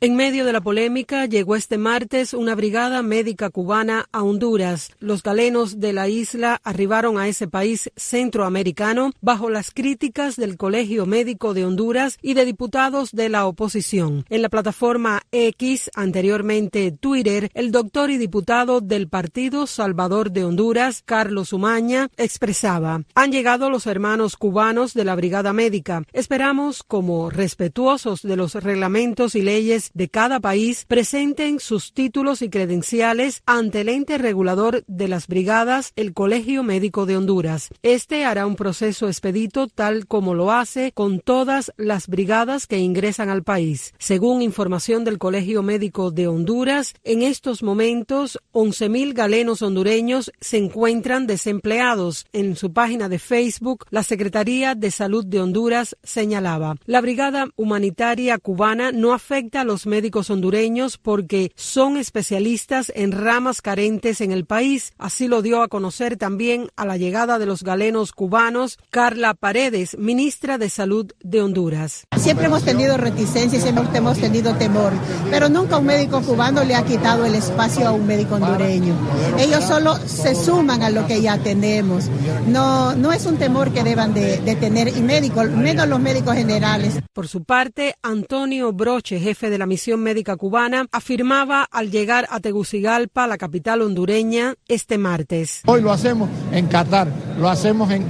En 0.00 0.14
medio 0.14 0.44
de 0.44 0.52
la 0.52 0.60
polémica, 0.60 1.26
llegó 1.26 1.56
este 1.56 1.76
martes 1.76 2.32
una 2.32 2.54
brigada 2.54 3.02
médica 3.02 3.50
cubana 3.50 4.06
a 4.12 4.22
Honduras. 4.22 4.92
Los 5.00 5.24
galenos 5.24 5.80
de 5.80 5.92
la 5.92 6.06
isla 6.06 6.60
arribaron 6.62 7.18
a 7.18 7.26
ese 7.26 7.48
país 7.48 7.90
centroamericano 7.96 9.10
bajo 9.20 9.50
las 9.50 9.72
críticas 9.72 10.36
del 10.36 10.56
Colegio 10.56 11.04
Médico 11.04 11.52
de 11.52 11.64
Honduras 11.64 12.16
y 12.22 12.34
de 12.34 12.44
diputados 12.44 13.10
de 13.10 13.28
la 13.28 13.46
oposición. 13.46 14.24
En 14.28 14.42
la 14.42 14.48
plataforma 14.48 15.22
X, 15.32 15.90
anteriormente 15.96 16.92
Twitter, 16.92 17.50
el 17.54 17.72
doctor 17.72 18.12
y 18.12 18.18
diputado 18.18 18.80
del 18.80 19.08
Partido 19.08 19.66
Salvador 19.66 20.30
de 20.30 20.44
Honduras, 20.44 21.02
Carlos 21.04 21.52
Umaña, 21.52 22.08
expresaba, 22.16 23.02
han 23.16 23.32
llegado 23.32 23.68
los 23.68 23.88
hermanos 23.88 24.36
cubanos 24.36 24.94
de 24.94 25.04
la 25.04 25.16
brigada 25.16 25.52
médica. 25.52 26.04
Esperamos, 26.12 26.84
como 26.84 27.30
respetuosos 27.30 28.22
de 28.22 28.36
los 28.36 28.54
reglamentos 28.54 29.34
y 29.34 29.42
leyes 29.42 29.87
de 29.94 30.08
cada 30.08 30.40
país 30.40 30.84
presenten 30.86 31.60
sus 31.60 31.92
títulos 31.92 32.42
y 32.42 32.50
credenciales 32.50 33.42
ante 33.46 33.80
el 33.82 33.88
ente 33.88 34.18
regulador 34.18 34.84
de 34.86 35.08
las 35.08 35.26
brigadas, 35.26 35.92
el 35.96 36.12
Colegio 36.12 36.62
Médico 36.62 37.06
de 37.06 37.16
Honduras. 37.16 37.70
Este 37.82 38.24
hará 38.24 38.46
un 38.46 38.56
proceso 38.56 39.06
expedito 39.06 39.68
tal 39.68 40.06
como 40.06 40.34
lo 40.34 40.52
hace 40.52 40.92
con 40.92 41.20
todas 41.20 41.72
las 41.76 42.08
brigadas 42.08 42.66
que 42.66 42.78
ingresan 42.78 43.28
al 43.28 43.42
país. 43.42 43.94
Según 43.98 44.42
información 44.42 45.04
del 45.04 45.18
Colegio 45.18 45.62
Médico 45.62 46.10
de 46.10 46.28
Honduras, 46.28 46.94
en 47.04 47.22
estos 47.22 47.62
momentos 47.62 48.38
11.000 48.52 49.14
galenos 49.14 49.62
hondureños 49.62 50.32
se 50.40 50.58
encuentran 50.58 51.26
desempleados. 51.26 52.26
En 52.32 52.56
su 52.56 52.72
página 52.72 53.08
de 53.08 53.18
Facebook, 53.18 53.86
la 53.90 54.02
Secretaría 54.02 54.74
de 54.74 54.90
Salud 54.90 55.24
de 55.24 55.40
Honduras 55.40 55.96
señalaba, 56.02 56.76
la 56.86 57.00
Brigada 57.00 57.48
Humanitaria 57.56 58.38
Cubana 58.38 58.92
no 58.92 59.12
afecta 59.12 59.60
a 59.60 59.64
los 59.64 59.77
médicos 59.86 60.30
hondureños 60.30 60.98
porque 60.98 61.52
son 61.54 61.96
especialistas 61.96 62.92
en 62.94 63.12
ramas 63.12 63.62
carentes 63.62 64.20
en 64.20 64.32
el 64.32 64.44
país. 64.44 64.92
Así 64.98 65.28
lo 65.28 65.42
dio 65.42 65.62
a 65.62 65.68
conocer 65.68 66.16
también 66.16 66.68
a 66.76 66.84
la 66.84 66.96
llegada 66.96 67.38
de 67.38 67.46
los 67.46 67.62
galenos 67.62 68.12
cubanos 68.12 68.78
Carla 68.90 69.34
Paredes, 69.34 69.96
ministra 69.98 70.58
de 70.58 70.70
Salud 70.70 71.12
de 71.20 71.42
Honduras. 71.42 72.04
Siempre 72.16 72.46
hemos 72.46 72.64
tenido 72.64 72.96
reticencia 72.96 73.58
y 73.58 73.62
siempre 73.62 73.86
hemos 73.96 74.18
tenido 74.18 74.54
temor, 74.54 74.92
pero 75.30 75.48
nunca 75.48 75.78
un 75.78 75.86
médico 75.86 76.20
cubano 76.22 76.64
le 76.64 76.74
ha 76.74 76.84
quitado 76.84 77.24
el 77.24 77.34
espacio 77.34 77.86
a 77.86 77.92
un 77.92 78.06
médico 78.06 78.36
hondureño. 78.36 78.94
Ellos 79.38 79.64
solo 79.64 79.96
se 80.06 80.34
suman 80.34 80.82
a 80.82 80.90
lo 80.90 81.06
que 81.06 81.20
ya 81.20 81.38
tenemos. 81.38 82.08
No, 82.46 82.94
no 82.94 83.12
es 83.12 83.26
un 83.26 83.36
temor 83.36 83.72
que 83.72 83.82
deban 83.82 84.14
de, 84.14 84.38
de 84.38 84.56
tener 84.56 84.88
y 84.88 85.00
médicos, 85.00 85.50
menos 85.50 85.88
los 85.88 86.00
médicos 86.00 86.34
generales. 86.34 86.98
Por 87.12 87.28
su 87.28 87.44
parte, 87.44 87.94
Antonio 88.02 88.72
Broche, 88.72 89.20
jefe 89.20 89.50
de 89.50 89.58
la 89.58 89.66
misión 89.68 90.00
médica 90.00 90.36
cubana, 90.36 90.86
afirmaba 90.90 91.62
al 91.70 91.90
llegar 91.90 92.26
a 92.30 92.40
Tegucigalpa, 92.40 93.26
la 93.26 93.38
capital 93.38 93.82
hondureña, 93.82 94.54
este 94.66 94.98
martes. 94.98 95.62
Hoy 95.66 95.82
lo 95.82 95.92
hacemos 95.92 96.28
en 96.50 96.66
Qatar, 96.66 97.08
lo 97.38 97.48
hacemos 97.48 97.90
en, 97.90 98.04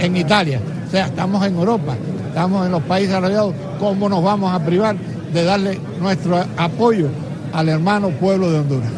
en, 0.00 0.16
Italia, 0.16 0.60
o 0.86 0.90
sea, 0.90 1.06
estamos 1.06 1.46
en 1.46 1.54
Europa, 1.54 1.96
estamos 2.28 2.66
en 2.66 2.72
los 2.72 2.82
países 2.82 3.10
desarrollados, 3.10 3.54
¿cómo 3.78 4.08
nos 4.08 4.24
vamos 4.24 4.52
a 4.52 4.64
privar 4.64 4.96
de 4.96 5.44
darle 5.44 5.78
nuestro 6.00 6.44
apoyo 6.56 7.08
al 7.52 7.68
hermano 7.68 8.10
pueblo 8.10 8.50
de 8.50 8.58
Honduras? 8.58 8.90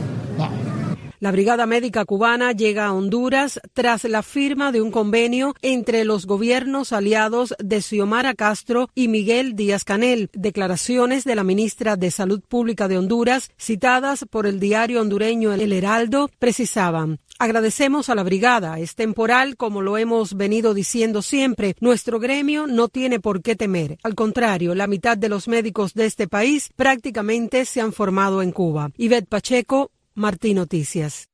La 1.19 1.33
Brigada 1.33 1.65
Médica 1.65 2.05
Cubana 2.05 2.53
llega 2.53 2.87
a 2.87 2.93
Honduras 2.93 3.59
tras 3.73 4.05
la 4.05 4.23
firma 4.23 4.71
de 4.71 4.83
un 4.83 4.91
convenio 4.91 5.55
entre 5.63 6.05
los 6.05 6.27
gobiernos 6.27 6.93
aliados 6.93 7.55
de 7.59 7.81
Xiomara 7.81 8.35
Castro 8.35 8.91
y 8.95 9.09
Miguel 9.09 9.57
Díaz 9.57 9.85
Canel. 9.85 10.29
Declaraciones 10.35 11.25
de 11.25 11.35
la 11.35 11.45
ministra 11.45 11.97
de 11.97 12.11
Salud 12.11 12.43
Pública 12.47 12.87
de 12.87 12.99
Honduras, 12.99 13.51
citadas 13.59 14.27
por 14.29 14.47
el 14.47 14.61
diario 14.61 15.01
hondureño 15.01 15.55
El 15.55 15.73
Heraldo, 15.73 16.31
precisaban 16.39 17.19
Agradecemos 17.39 18.09
a 18.09 18.15
la 18.15 18.23
brigada. 18.23 18.79
Es 18.79 18.95
temporal, 18.95 19.59
como 19.59 19.83
lo 19.83 19.99
hemos 19.99 20.35
venido 20.37 20.73
diciendo 20.73 21.21
siempre. 21.21 21.77
Nuestro 21.81 22.19
gremio 22.19 22.67
no 22.67 22.89
tiene 22.89 23.21
por 23.21 23.43
qué 23.43 23.57
temer. 23.57 23.99
Al 24.03 24.15
contrario, 24.15 24.75
la 24.75 24.87
mitad 24.87 25.19
de 25.19 25.29
los 25.29 25.47
médicos 25.47 25.93
de 25.93 26.07
este 26.07 26.29
país 26.29 26.71
prácticamente 26.77 27.67
se 27.67 27.83
han 27.83 27.93
formado 27.93 28.41
en 28.41 28.53
Cuba. 28.53 28.91
Ivette 28.97 29.29
Pacheco, 29.29 29.91
Martín 30.17 30.57
Noticias. 30.57 31.29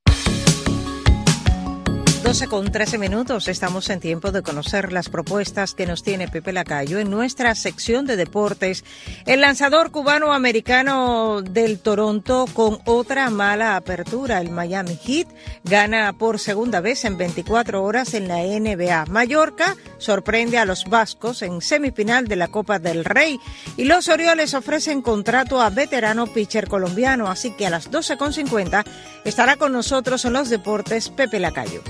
12 2.24 2.48
con 2.48 2.72
13 2.72 2.98
minutos. 2.98 3.46
Estamos 3.46 3.90
en 3.90 4.00
tiempo 4.00 4.32
de 4.32 4.42
conocer 4.42 4.92
las 4.92 5.08
propuestas 5.08 5.74
que 5.74 5.86
nos 5.86 6.02
tiene 6.02 6.26
Pepe 6.26 6.52
Lacayo 6.52 6.98
en 6.98 7.10
nuestra 7.10 7.54
sección 7.54 8.06
de 8.06 8.16
deportes. 8.16 8.84
El 9.26 9.40
lanzador 9.40 9.92
cubano-americano 9.92 11.42
del 11.42 11.78
Toronto 11.78 12.46
con 12.54 12.78
otra 12.84 13.30
mala 13.30 13.76
apertura. 13.76 14.40
El 14.40 14.50
Miami 14.50 14.96
Heat 14.96 15.28
gana 15.62 16.12
por 16.12 16.40
segunda 16.40 16.80
vez 16.80 17.04
en 17.04 17.18
24 17.18 17.84
horas 17.84 18.14
en 18.14 18.26
la 18.26 18.38
NBA. 18.38 19.06
Mallorca 19.06 19.76
sorprende 20.02 20.58
a 20.58 20.64
los 20.64 20.84
vascos 20.84 21.42
en 21.42 21.60
semifinal 21.60 22.28
de 22.28 22.36
la 22.36 22.48
Copa 22.48 22.78
del 22.78 23.04
Rey. 23.04 23.38
Y 23.76 23.84
los 23.84 24.08
Orioles 24.08 24.54
ofrecen 24.54 25.00
contrato 25.00 25.60
a 25.60 25.70
veterano 25.70 26.26
pitcher 26.26 26.68
colombiano. 26.68 27.28
Así 27.28 27.52
que 27.52 27.66
a 27.66 27.70
las 27.70 27.90
12.50 27.90 28.84
estará 29.24 29.56
con 29.56 29.72
nosotros 29.72 30.24
en 30.24 30.34
los 30.34 30.50
deportes 30.50 31.08
Pepe 31.08 31.40
Lacayo. 31.40 31.82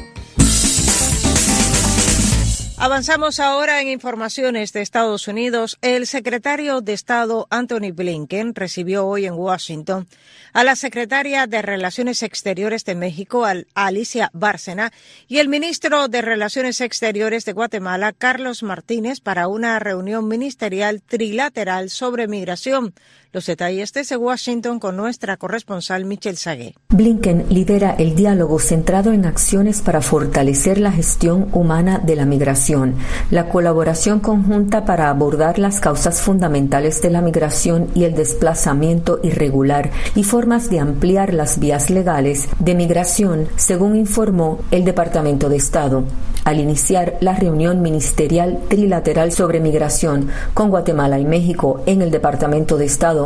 Avanzamos 2.85 3.39
ahora 3.39 3.81
en 3.81 3.87
informaciones 3.87 4.73
de 4.73 4.83
Estados 4.83 5.29
Unidos. 5.29 5.79
El 5.83 6.05
secretario 6.09 6.81
de 6.81 6.95
Estado 6.95 7.47
Anthony 7.49 7.93
Blinken 7.95 8.57
recibió 8.57 9.07
hoy 9.07 9.25
en 9.27 9.35
Washington 9.35 10.09
a 10.53 10.65
la 10.65 10.75
secretaria 10.75 11.47
de 11.47 11.63
Relaciones 11.63 12.25
Exteriores 12.25 12.85
de 12.85 12.97
México, 12.97 13.47
Alicia 13.77 14.31
Bárcena, 14.33 14.93
y 15.29 15.39
el 15.39 15.49
ministro 15.49 16.09
de 16.09 16.23
Relaciones 16.23 16.81
Exteriores 16.81 17.45
de 17.45 17.53
Guatemala, 17.53 18.13
Carlos 18.13 18.65
Martínez, 18.65 19.21
para 19.21 19.47
una 19.47 19.79
reunión 19.79 20.27
ministerial 20.27 21.03
trilateral 21.03 21.89
sobre 21.89 22.27
migración. 22.27 22.95
Los 23.35 23.47
detalles 23.47 23.95
desde 23.95 24.19
Washington 24.19 24.79
con 24.79 24.95
nuestra 24.95 25.39
corresponsal 25.39 26.05
Michelle 26.05 26.37
Sagué. 26.37 26.75
Blinken 26.91 27.47
lidera 27.49 27.95
el 27.99 28.15
diálogo 28.15 28.59
centrado 28.59 29.11
en 29.15 29.25
acciones 29.25 29.81
para 29.81 30.03
fortalecer 30.03 30.79
la 30.79 30.93
gestión 30.93 31.49
humana 31.55 31.99
de 31.99 32.15
la 32.15 32.27
migración, 32.27 32.95
la 33.31 33.49
colaboración 33.49 34.21
conjunta 34.21 34.85
para 34.85 35.09
abordar 35.09 35.59
las 35.59 35.81
causas 35.81 36.21
fundamentales 36.21 37.01
de 37.01 37.09
la 37.09 37.23
migración 37.23 37.89
y 37.95 38.05
el 38.05 38.15
desplazamiento 38.15 39.19
irregular 39.23 39.91
y 40.15 40.25
formas 40.25 40.69
de 40.69 40.81
ampliar 40.81 41.33
las 41.33 41.59
vías 41.59 41.89
legales 41.89 42.51
de 42.59 42.75
migración, 42.75 43.49
según 43.57 43.97
informó 43.97 44.59
el 44.71 44.85
Departamento 44.85 45.49
de 45.49 45.57
Estado 45.57 46.05
al 46.45 46.61
iniciar 46.61 47.17
la 47.21 47.35
reunión 47.35 47.83
ministerial 47.83 48.59
trilateral 48.69 49.33
sobre 49.33 49.61
migración 49.61 50.29
con 50.55 50.71
Guatemala 50.71 51.19
y 51.19 51.25
México 51.25 51.83
en 51.87 52.03
el 52.03 52.11
Departamento 52.11 52.77
de 52.77 52.87
Estado. 52.87 53.22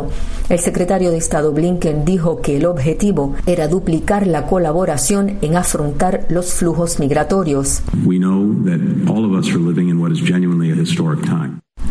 El 0.49 0.59
secretario 0.59 1.11
de 1.11 1.17
Estado 1.17 1.51
Blinken 1.51 2.05
dijo 2.05 2.41
que 2.41 2.57
el 2.57 2.65
objetivo 2.65 3.35
era 3.45 3.67
duplicar 3.67 4.27
la 4.27 4.47
colaboración 4.47 5.37
en 5.41 5.57
afrontar 5.57 6.25
los 6.29 6.53
flujos 6.53 6.99
migratorios. 6.99 7.81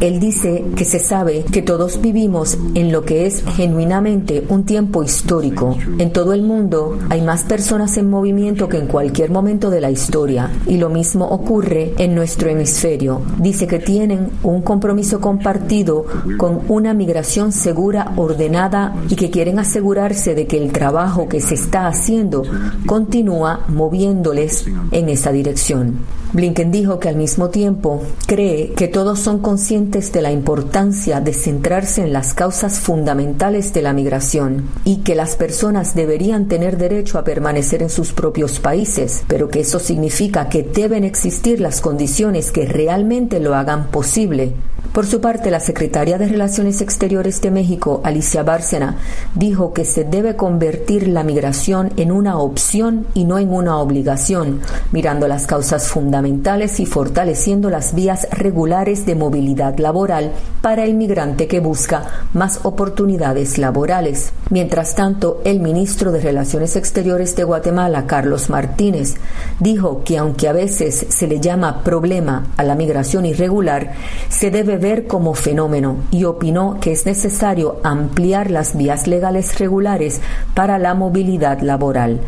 Él 0.00 0.20
dice 0.20 0.62
que 0.76 0.84
se 0.84 0.98
sabe 0.98 1.42
que 1.50 1.62
todos 1.62 2.02
vivimos 2.02 2.58
en 2.74 2.92
lo 2.92 3.06
que 3.06 3.24
es 3.24 3.42
genuinamente 3.56 4.44
un 4.50 4.64
tiempo 4.64 5.02
histórico. 5.02 5.78
En 5.98 6.12
todo 6.12 6.34
el 6.34 6.42
mundo 6.42 6.98
hay 7.08 7.22
más 7.22 7.44
personas 7.44 7.96
en 7.96 8.10
movimiento 8.10 8.68
que 8.68 8.76
en 8.76 8.88
cualquier 8.88 9.30
momento 9.30 9.70
de 9.70 9.80
la 9.80 9.90
historia 9.90 10.50
y 10.66 10.76
lo 10.76 10.90
mismo 10.90 11.26
ocurre 11.26 11.94
en 11.96 12.14
nuestro 12.14 12.50
hemisferio. 12.50 13.22
Dice 13.38 13.66
que 13.66 13.78
tienen 13.78 14.28
un 14.42 14.60
compromiso 14.60 15.18
compartido 15.18 16.04
con 16.36 16.60
una 16.68 16.92
migración 16.92 17.50
segura, 17.50 18.12
ordenada 18.16 18.94
y 19.08 19.16
que 19.16 19.30
quieren 19.30 19.58
asegurarse 19.58 20.34
de 20.34 20.46
que 20.46 20.58
el 20.58 20.72
trabajo 20.72 21.26
que 21.26 21.40
se 21.40 21.54
está 21.54 21.86
haciendo 21.86 22.42
continúa 22.84 23.60
moviéndoles 23.68 24.66
en 24.90 25.08
esa 25.08 25.32
dirección. 25.32 26.00
Blinken 26.34 26.70
dijo 26.70 26.98
que 26.98 27.08
al 27.08 27.16
mismo 27.16 27.48
tiempo 27.48 28.02
cree 28.26 28.72
que 28.72 28.88
todos 28.88 29.20
son 29.20 29.38
conscientes 29.38 29.85
de 29.86 30.20
la 30.20 30.32
importancia 30.32 31.20
de 31.20 31.32
centrarse 31.32 32.02
en 32.02 32.12
las 32.12 32.34
causas 32.34 32.80
fundamentales 32.80 33.72
de 33.72 33.82
la 33.82 33.92
migración 33.92 34.68
y 34.84 34.98
que 34.98 35.14
las 35.14 35.36
personas 35.36 35.94
deberían 35.94 36.48
tener 36.48 36.76
derecho 36.76 37.18
a 37.18 37.24
permanecer 37.24 37.82
en 37.82 37.88
sus 37.88 38.12
propios 38.12 38.58
países, 38.58 39.22
pero 39.28 39.48
que 39.48 39.60
eso 39.60 39.78
significa 39.78 40.48
que 40.48 40.64
deben 40.64 41.04
existir 41.04 41.60
las 41.60 41.80
condiciones 41.80 42.50
que 42.50 42.66
realmente 42.66 43.38
lo 43.38 43.54
hagan 43.54 43.86
posible. 43.86 44.54
Por 44.96 45.04
su 45.04 45.20
parte, 45.20 45.50
la 45.50 45.60
secretaria 45.60 46.16
de 46.16 46.26
Relaciones 46.26 46.80
Exteriores 46.80 47.42
de 47.42 47.50
México, 47.50 48.00
Alicia 48.02 48.42
Bárcena, 48.42 48.96
dijo 49.34 49.74
que 49.74 49.84
se 49.84 50.04
debe 50.04 50.36
convertir 50.36 51.06
la 51.06 51.22
migración 51.22 51.92
en 51.98 52.10
una 52.10 52.38
opción 52.38 53.06
y 53.12 53.24
no 53.24 53.38
en 53.38 53.52
una 53.52 53.76
obligación, 53.76 54.60
mirando 54.92 55.28
las 55.28 55.46
causas 55.46 55.88
fundamentales 55.88 56.80
y 56.80 56.86
fortaleciendo 56.86 57.68
las 57.68 57.94
vías 57.94 58.26
regulares 58.30 59.04
de 59.04 59.16
movilidad 59.16 59.75
laboral 59.80 60.33
para 60.61 60.85
el 60.85 60.95
migrante 60.95 61.47
que 61.47 61.61
busca 61.61 62.04
más 62.33 62.61
oportunidades 62.64 63.59
laborales. 63.59 64.33
Mientras 64.50 64.95
tanto, 64.95 65.40
el 65.45 65.61
ministro 65.61 66.12
de 66.12 66.21
Relaciones 66.21 66.76
Exteriores 66.76 67.37
de 67.37 67.45
Guatemala, 67.45 68.06
Carlos 68.06 68.50
Martínez, 68.50 69.14
dijo 69.61 70.02
que 70.04 70.18
aunque 70.18 70.49
a 70.49 70.52
veces 70.52 71.06
se 71.09 71.26
le 71.26 71.40
llama 71.40 71.83
problema 71.83 72.47
a 72.56 72.62
la 72.62 72.75
migración 72.75 73.26
irregular, 73.26 73.92
se 74.28 74.50
debe 74.50 74.76
ver 74.76 75.06
como 75.06 75.35
fenómeno 75.35 75.97
y 76.11 76.25
opinó 76.25 76.78
que 76.80 76.92
es 76.92 77.06
necesario 77.06 77.80
ampliar 77.83 78.50
las 78.50 78.76
vías 78.76 79.06
legales 79.06 79.59
regulares 79.59 80.21
para 80.54 80.78
la 80.78 80.95
movilidad 80.95 81.61
laboral. 81.61 82.21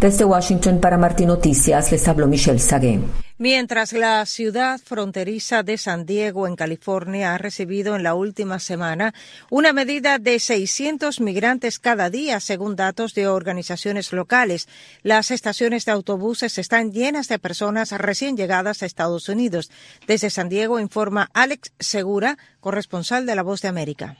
Desde 0.00 0.24
Washington 0.24 0.78
para 0.80 0.98
Martín 0.98 1.28
Noticias 1.28 1.92
les 1.92 2.08
habló 2.08 2.26
Michelle 2.26 2.58
Sagué. 2.58 3.00
Mientras 3.42 3.94
la 3.94 4.26
ciudad 4.26 4.78
fronteriza 4.84 5.62
de 5.62 5.78
San 5.78 6.04
Diego, 6.04 6.46
en 6.46 6.56
California, 6.56 7.34
ha 7.34 7.38
recibido 7.38 7.96
en 7.96 8.02
la 8.02 8.12
última 8.12 8.58
semana 8.58 9.14
una 9.48 9.72
medida 9.72 10.18
de 10.18 10.38
600 10.38 11.20
migrantes 11.20 11.78
cada 11.78 12.10
día, 12.10 12.38
según 12.40 12.76
datos 12.76 13.14
de 13.14 13.28
organizaciones 13.28 14.12
locales. 14.12 14.68
Las 15.02 15.30
estaciones 15.30 15.86
de 15.86 15.92
autobuses 15.92 16.58
están 16.58 16.92
llenas 16.92 17.28
de 17.28 17.38
personas 17.38 17.92
recién 17.92 18.36
llegadas 18.36 18.82
a 18.82 18.86
Estados 18.86 19.30
Unidos. 19.30 19.70
Desde 20.06 20.28
San 20.28 20.50
Diego 20.50 20.78
informa 20.78 21.30
Alex 21.32 21.72
Segura, 21.78 22.36
corresponsal 22.60 23.24
de 23.24 23.36
La 23.36 23.42
Voz 23.42 23.62
de 23.62 23.68
América. 23.68 24.18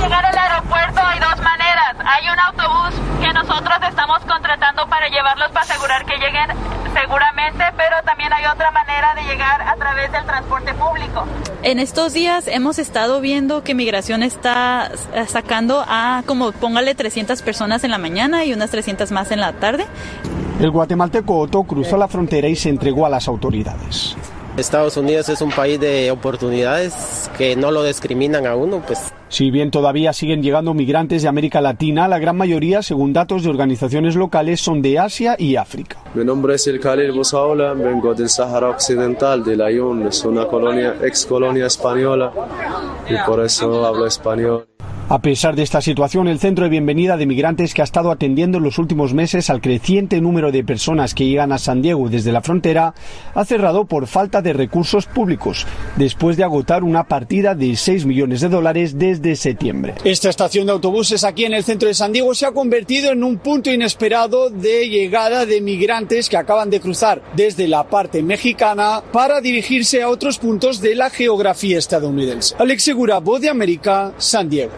Llegar 0.00 0.24
al 0.24 0.38
aeropuerto 0.38 1.00
hay 1.04 1.18
dos 1.18 1.36
maneras. 1.42 1.96
Hay 2.04 2.28
un 2.28 2.38
autobús 2.38 2.94
que 3.20 3.32
nosotros 3.32 3.76
estamos 3.88 4.18
contratando 4.20 4.86
para 4.88 5.08
llevarlos 5.08 5.48
para 5.48 5.62
asegurar 5.62 6.04
que 6.04 6.16
lleguen 6.16 6.48
seguramente, 6.94 7.64
pero 7.76 7.96
también 8.04 8.32
hay 8.32 8.44
otra 8.46 8.70
manera 8.70 9.14
de 9.14 9.22
llegar 9.22 9.62
a 9.62 9.76
través 9.76 10.10
del 10.12 10.24
transporte 10.24 10.74
público. 10.74 11.24
En 11.62 11.78
estos 11.78 12.12
días 12.12 12.48
hemos 12.48 12.78
estado 12.78 13.20
viendo 13.20 13.62
que 13.62 13.74
migración 13.74 14.22
está 14.22 14.90
sacando 15.26 15.84
a 15.86 16.22
como 16.26 16.52
póngale 16.52 16.94
300 16.94 17.42
personas 17.42 17.84
en 17.84 17.90
la 17.90 17.98
mañana 17.98 18.44
y 18.44 18.52
unas 18.52 18.70
300 18.70 19.10
más 19.12 19.30
en 19.30 19.40
la 19.40 19.52
tarde. 19.54 19.86
El 20.60 20.70
guatemalteco 20.70 21.38
Otto 21.38 21.62
cruzó 21.64 21.96
la 21.96 22.08
frontera 22.08 22.48
y 22.48 22.56
se 22.56 22.68
entregó 22.68 23.06
a 23.06 23.08
las 23.08 23.28
autoridades. 23.28 24.16
Estados 24.56 24.96
Unidos 24.96 25.28
es 25.28 25.40
un 25.40 25.52
país 25.52 25.78
de 25.78 26.10
oportunidades 26.10 27.30
que 27.38 27.54
no 27.54 27.70
lo 27.70 27.84
discriminan 27.84 28.46
a 28.46 28.56
uno, 28.56 28.82
pues. 28.84 29.12
Si 29.28 29.50
bien 29.50 29.70
todavía 29.70 30.12
siguen 30.12 30.42
llegando 30.42 30.72
migrantes 30.72 31.22
de 31.22 31.28
América 31.28 31.60
Latina, 31.60 32.08
la 32.08 32.18
gran 32.18 32.36
mayoría, 32.36 32.82
según 32.82 33.12
datos 33.12 33.42
de 33.42 33.50
organizaciones 33.50 34.16
locales, 34.16 34.60
son 34.60 34.80
de 34.80 34.98
Asia 34.98 35.36
y 35.38 35.56
África. 35.56 35.98
Mi 36.14 36.24
nombre 36.24 36.54
es 36.54 36.66
El 36.66 36.80
Khalil 36.80 37.12
Bosaola, 37.12 37.74
vengo 37.74 38.14
del 38.14 38.30
Sahara 38.30 38.70
Occidental, 38.70 39.44
de 39.44 39.56
Layún, 39.56 40.06
es 40.06 40.24
una 40.24 40.46
colonia, 40.46 40.96
ex 41.02 41.26
colonia 41.26 41.66
española, 41.66 42.32
y 43.08 43.14
por 43.26 43.44
eso 43.44 43.84
hablo 43.84 44.06
español. 44.06 44.66
A 45.10 45.22
pesar 45.22 45.56
de 45.56 45.62
esta 45.62 45.80
situación, 45.80 46.28
el 46.28 46.38
centro 46.38 46.64
de 46.64 46.70
bienvenida 46.70 47.16
de 47.16 47.24
migrantes 47.24 47.72
que 47.72 47.80
ha 47.80 47.84
estado 47.84 48.10
atendiendo 48.10 48.58
en 48.58 48.64
los 48.64 48.78
últimos 48.78 49.14
meses 49.14 49.48
al 49.48 49.62
creciente 49.62 50.20
número 50.20 50.52
de 50.52 50.62
personas 50.62 51.14
que 51.14 51.24
llegan 51.24 51.50
a 51.50 51.56
San 51.56 51.80
Diego 51.80 52.10
desde 52.10 52.30
la 52.30 52.42
frontera 52.42 52.92
ha 53.34 53.44
cerrado 53.46 53.86
por 53.86 54.06
falta 54.06 54.42
de 54.42 54.52
recursos 54.52 55.06
públicos, 55.06 55.66
después 55.96 56.36
de 56.36 56.44
agotar 56.44 56.84
una 56.84 57.04
partida 57.04 57.54
de 57.54 57.74
6 57.74 58.04
millones 58.04 58.42
de 58.42 58.50
dólares 58.50 58.98
desde 58.98 59.17
septiembre. 59.36 59.94
Esta 60.04 60.30
estación 60.30 60.66
de 60.66 60.72
autobuses 60.72 61.24
aquí 61.24 61.44
en 61.44 61.54
el 61.54 61.64
centro 61.64 61.88
de 61.88 61.94
San 61.94 62.12
Diego 62.12 62.34
se 62.34 62.46
ha 62.46 62.52
convertido 62.52 63.12
en 63.12 63.24
un 63.24 63.38
punto 63.38 63.70
inesperado 63.70 64.50
de 64.50 64.88
llegada 64.88 65.46
de 65.46 65.60
migrantes 65.60 66.28
que 66.28 66.36
acaban 66.36 66.70
de 66.70 66.80
cruzar 66.80 67.22
desde 67.36 67.68
la 67.68 67.88
parte 67.88 68.22
mexicana 68.22 69.02
para 69.12 69.40
dirigirse 69.40 70.02
a 70.02 70.08
otros 70.08 70.38
puntos 70.38 70.80
de 70.80 70.94
la 70.94 71.10
geografía 71.10 71.78
estadounidense. 71.78 72.54
Alex 72.58 72.82
Segura, 72.82 73.18
Voz 73.18 73.40
de 73.40 73.48
América, 73.48 74.14
San 74.18 74.48
Diego. 74.48 74.72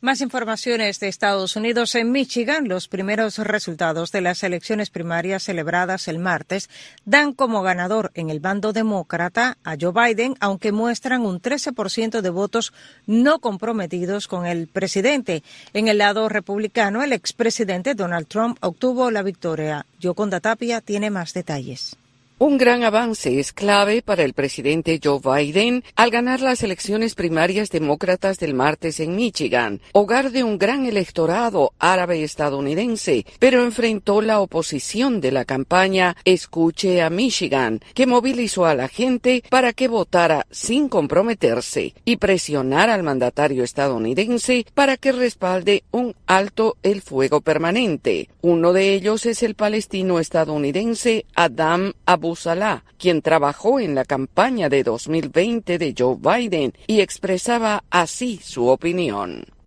Más 0.00 0.20
informaciones 0.20 1.00
de 1.00 1.08
Estados 1.08 1.56
Unidos. 1.56 1.96
En 1.96 2.12
Michigan, 2.12 2.68
los 2.68 2.86
primeros 2.86 3.36
resultados 3.38 4.12
de 4.12 4.20
las 4.20 4.44
elecciones 4.44 4.90
primarias 4.90 5.42
celebradas 5.42 6.06
el 6.06 6.20
martes 6.20 6.70
dan 7.04 7.32
como 7.32 7.62
ganador 7.62 8.12
en 8.14 8.30
el 8.30 8.38
bando 8.38 8.72
demócrata 8.72 9.58
a 9.64 9.76
Joe 9.78 9.90
Biden, 9.92 10.36
aunque 10.38 10.70
muestran 10.70 11.22
un 11.22 11.42
13% 11.42 12.20
de 12.20 12.30
votos 12.30 12.72
no 13.06 13.40
comprometidos 13.40 14.28
con 14.28 14.46
el 14.46 14.68
presidente. 14.68 15.42
En 15.72 15.88
el 15.88 15.98
lado 15.98 16.28
republicano, 16.28 17.02
el 17.02 17.12
expresidente 17.12 17.96
Donald 17.96 18.28
Trump 18.28 18.56
obtuvo 18.60 19.10
la 19.10 19.24
victoria. 19.24 19.84
Yoconda 19.98 20.38
Tapia 20.38 20.80
tiene 20.80 21.10
más 21.10 21.34
detalles. 21.34 21.96
Un 22.40 22.56
gran 22.56 22.84
avance 22.84 23.40
es 23.40 23.52
clave 23.52 24.00
para 24.00 24.22
el 24.22 24.32
presidente 24.32 25.00
Joe 25.02 25.18
Biden 25.18 25.82
al 25.96 26.12
ganar 26.12 26.40
las 26.40 26.62
elecciones 26.62 27.16
primarias 27.16 27.68
demócratas 27.68 28.38
del 28.38 28.54
martes 28.54 29.00
en 29.00 29.16
Michigan, 29.16 29.80
hogar 29.90 30.30
de 30.30 30.44
un 30.44 30.56
gran 30.56 30.86
electorado 30.86 31.72
árabe 31.80 32.22
estadounidense, 32.22 33.26
pero 33.40 33.64
enfrentó 33.64 34.22
la 34.22 34.38
oposición 34.38 35.20
de 35.20 35.32
la 35.32 35.44
campaña 35.44 36.16
Escuche 36.24 37.02
a 37.02 37.10
Michigan, 37.10 37.80
que 37.92 38.06
movilizó 38.06 38.66
a 38.66 38.76
la 38.76 38.86
gente 38.86 39.42
para 39.50 39.72
que 39.72 39.88
votara 39.88 40.46
sin 40.52 40.88
comprometerse 40.88 41.92
y 42.04 42.18
presionar 42.18 42.88
al 42.88 43.02
mandatario 43.02 43.64
estadounidense 43.64 44.64
para 44.74 44.96
que 44.96 45.10
respalde 45.10 45.82
un 45.90 46.14
alto 46.28 46.76
el 46.84 47.02
fuego 47.02 47.40
permanente. 47.40 48.28
Uno 48.42 48.72
de 48.72 48.94
ellos 48.94 49.26
es 49.26 49.42
el 49.42 49.56
palestino 49.56 50.20
estadounidense 50.20 51.26
Adam 51.34 51.94
Abu 52.06 52.27
Salah, 52.36 52.84
quien 52.98 53.22
trabajó 53.22 53.80
en 53.80 53.94
la 53.94 54.04
campaña 54.04 54.68
de 54.68 54.82
2020 54.82 55.78
de 55.78 55.94
Joe 55.96 56.16
Biden 56.18 56.72
y 56.86 57.00
expresaba 57.00 57.84
así 57.90 58.40
su 58.42 58.68
opinión. 58.68 59.57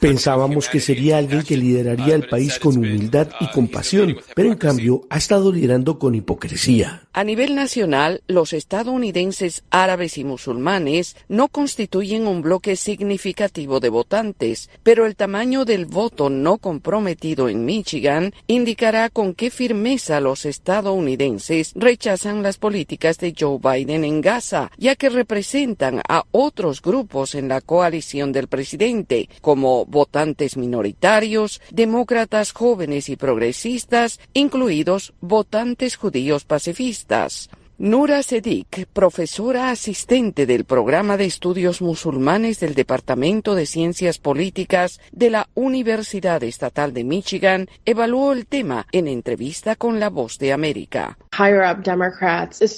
Pensábamos 0.00 0.68
que 0.68 0.80
sería 0.80 1.16
alguien 1.16 1.42
que 1.42 1.56
lideraría 1.56 2.14
el 2.14 2.28
país 2.28 2.58
con 2.58 2.76
humildad 2.76 3.28
y 3.40 3.50
compasión, 3.50 4.18
pero 4.34 4.52
en 4.52 4.58
cambio 4.58 5.00
ha 5.08 5.16
estado 5.16 5.50
liderando 5.50 5.98
con 5.98 6.14
hipocresía. 6.14 7.08
A 7.14 7.24
nivel 7.24 7.54
nacional, 7.54 8.22
los 8.28 8.52
estadounidenses 8.52 9.64
árabes 9.70 10.18
y 10.18 10.24
musulmanes 10.24 11.16
no 11.28 11.48
constituyen 11.48 12.26
un 12.26 12.42
bloque 12.42 12.76
significativo 12.76 13.80
de 13.80 13.88
votantes, 13.88 14.68
pero 14.82 15.06
el 15.06 15.16
tamaño 15.16 15.64
del 15.64 15.86
voto 15.86 16.28
no 16.28 16.58
comprometido 16.58 17.48
en 17.48 17.64
Michigan 17.64 18.34
indicará 18.46 19.08
con 19.08 19.32
qué 19.34 19.50
firmeza 19.50 20.20
los 20.20 20.44
estadounidenses 20.44 21.72
rechazan 21.74 22.42
las 22.42 22.58
políticas 22.58 23.16
de 23.16 23.34
Joe 23.36 23.58
Biden 23.58 24.04
en 24.04 24.20
Gaza, 24.20 24.70
ya 24.76 24.96
que 24.96 25.08
representan 25.08 26.02
a 26.06 26.24
otros 26.30 26.82
grupos 26.82 27.34
en 27.34 27.48
la 27.48 27.62
coalición 27.62 28.17
del 28.26 28.48
presidente, 28.48 29.28
como 29.40 29.86
votantes 29.86 30.56
minoritarios, 30.56 31.60
demócratas 31.70 32.52
jóvenes 32.52 33.08
y 33.08 33.16
progresistas, 33.16 34.20
incluidos 34.34 35.14
votantes 35.20 35.96
judíos 35.96 36.44
pacifistas. 36.44 37.48
Nura 37.80 38.24
Sedik, 38.24 38.88
profesora 38.92 39.70
asistente 39.70 40.46
del 40.46 40.64
programa 40.64 41.16
de 41.16 41.26
estudios 41.26 41.80
musulmanes 41.80 42.58
del 42.58 42.74
Departamento 42.74 43.54
de 43.54 43.66
Ciencias 43.66 44.18
Políticas 44.18 44.98
de 45.12 45.30
la 45.30 45.48
Universidad 45.54 46.42
Estatal 46.42 46.92
de 46.92 47.04
Michigan, 47.04 47.68
evaluó 47.84 48.32
el 48.32 48.46
tema 48.46 48.88
en 48.90 49.06
entrevista 49.06 49.76
con 49.76 50.00
La 50.00 50.10
Voz 50.10 50.38
de 50.38 50.52
América. 50.52 51.18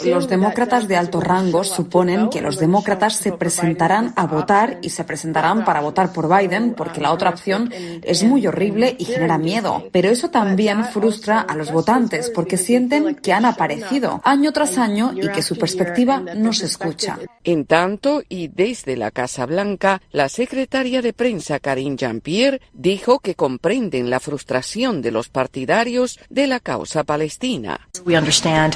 Los 0.04 0.28
demócratas 0.28 0.86
de 0.86 0.96
alto 0.96 1.20
rango 1.22 1.64
suponen 1.64 2.28
que 2.28 2.42
los 2.42 2.58
demócratas 2.58 3.16
se 3.16 3.32
presentarán 3.32 4.12
a 4.16 4.26
votar 4.26 4.80
y 4.82 4.90
se 4.90 5.04
presentarán 5.04 5.64
para 5.64 5.80
votar 5.80 6.12
por 6.12 6.28
Biden 6.28 6.74
porque 6.74 7.00
la 7.00 7.12
otra 7.12 7.30
opción 7.30 7.72
es 7.72 8.22
muy 8.22 8.46
horrible 8.46 8.96
y 8.98 9.06
genera 9.06 9.38
miedo. 9.38 9.84
Pero 9.92 10.10
eso 10.10 10.28
también 10.28 10.84
frustra 10.84 11.40
a 11.40 11.56
los 11.56 11.72
votantes 11.72 12.30
porque 12.34 12.58
sienten 12.58 13.14
que 13.14 13.32
han 13.32 13.46
aparecido 13.46 14.20
año 14.24 14.52
tras 14.52 14.76
año 14.76 14.89
y 14.96 15.28
que 15.28 15.42
su 15.42 15.56
perspectiva 15.56 16.20
no 16.20 16.52
se 16.52 16.66
escucha. 16.66 17.18
En 17.44 17.64
tanto, 17.64 18.22
y 18.28 18.48
desde 18.48 18.96
la 18.96 19.10
Casa 19.10 19.46
Blanca, 19.46 20.02
la 20.12 20.28
secretaria 20.28 21.00
de 21.02 21.12
prensa 21.12 21.58
Karine 21.58 21.96
Jean-Pierre 21.96 22.60
dijo 22.72 23.20
que 23.20 23.34
comprenden 23.34 24.10
la 24.10 24.20
frustración 24.20 25.02
de 25.02 25.10
los 25.10 25.28
partidarios 25.28 26.18
de 26.28 26.46
la 26.46 26.60
causa 26.60 27.04
palestina. 27.04 27.88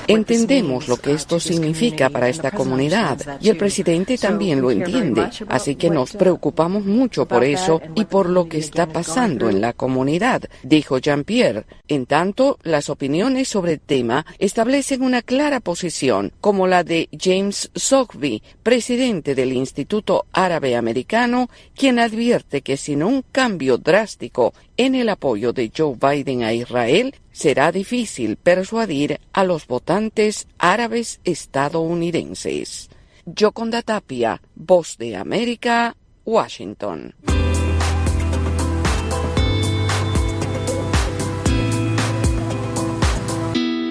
Entendemos 0.07 0.89
lo 0.89 0.97
que 0.97 1.13
esto 1.13 1.41
significa 1.41 2.11
para 2.11 2.29
esta 2.29 2.51
comunidad 2.51 3.39
y 3.41 3.49
el 3.49 3.57
presidente 3.57 4.17
también 4.19 4.61
lo 4.61 4.71
entiende, 4.71 5.29
así 5.49 5.77
que 5.77 5.91
nos 5.91 6.13
preocupamos 6.13 6.85
mucho 6.85 7.27
por 7.27 7.45
eso 7.45 7.81
y 7.95 8.05
por 8.05 8.29
lo 8.29 8.49
que 8.49 8.59
está 8.59 8.87
pasando 8.87 9.49
en 9.49 9.61
la 9.61 9.73
comunidad, 9.73 10.43
dijo 10.63 10.99
Jean-Pierre. 10.99 11.67
En 11.89 12.07
tanto, 12.07 12.59
las 12.63 12.89
opiniones 12.89 13.49
sobre 13.49 13.75
el 13.75 13.81
tema 13.81 14.25
establecen 14.39 15.03
una 15.03 15.23
clara 15.23 15.61
posición 15.61 16.04
como 16.41 16.67
la 16.67 16.85
de 16.85 17.09
James 17.19 17.71
Soghby, 17.75 18.43
presidente 18.63 19.35
del 19.35 19.53
Instituto 19.53 20.27
Árabe 20.33 20.77
Americano, 20.77 21.49
quien 21.75 21.99
advierte 21.99 22.61
que 22.61 22.77
sin 22.77 23.03
un 23.03 23.23
cambio 23.33 23.79
drástico 23.79 24.53
en 24.77 24.95
el 24.95 25.09
apoyo 25.09 25.53
de 25.53 25.73
Joe 25.75 25.97
Biden 25.97 26.43
a 26.43 26.53
Israel, 26.53 27.15
será 27.33 27.73
difícil 27.73 28.37
persuadir 28.37 29.19
a 29.33 29.45
los 29.45 29.67
votantes 29.67 30.47
árabes 30.59 31.21
estadounidenses. 31.25 32.91
Yoconda 33.25 33.81
Tapia, 33.83 34.43
Voz 34.55 34.99
de 34.99 35.17
América, 35.17 35.97
Washington. 36.27 37.15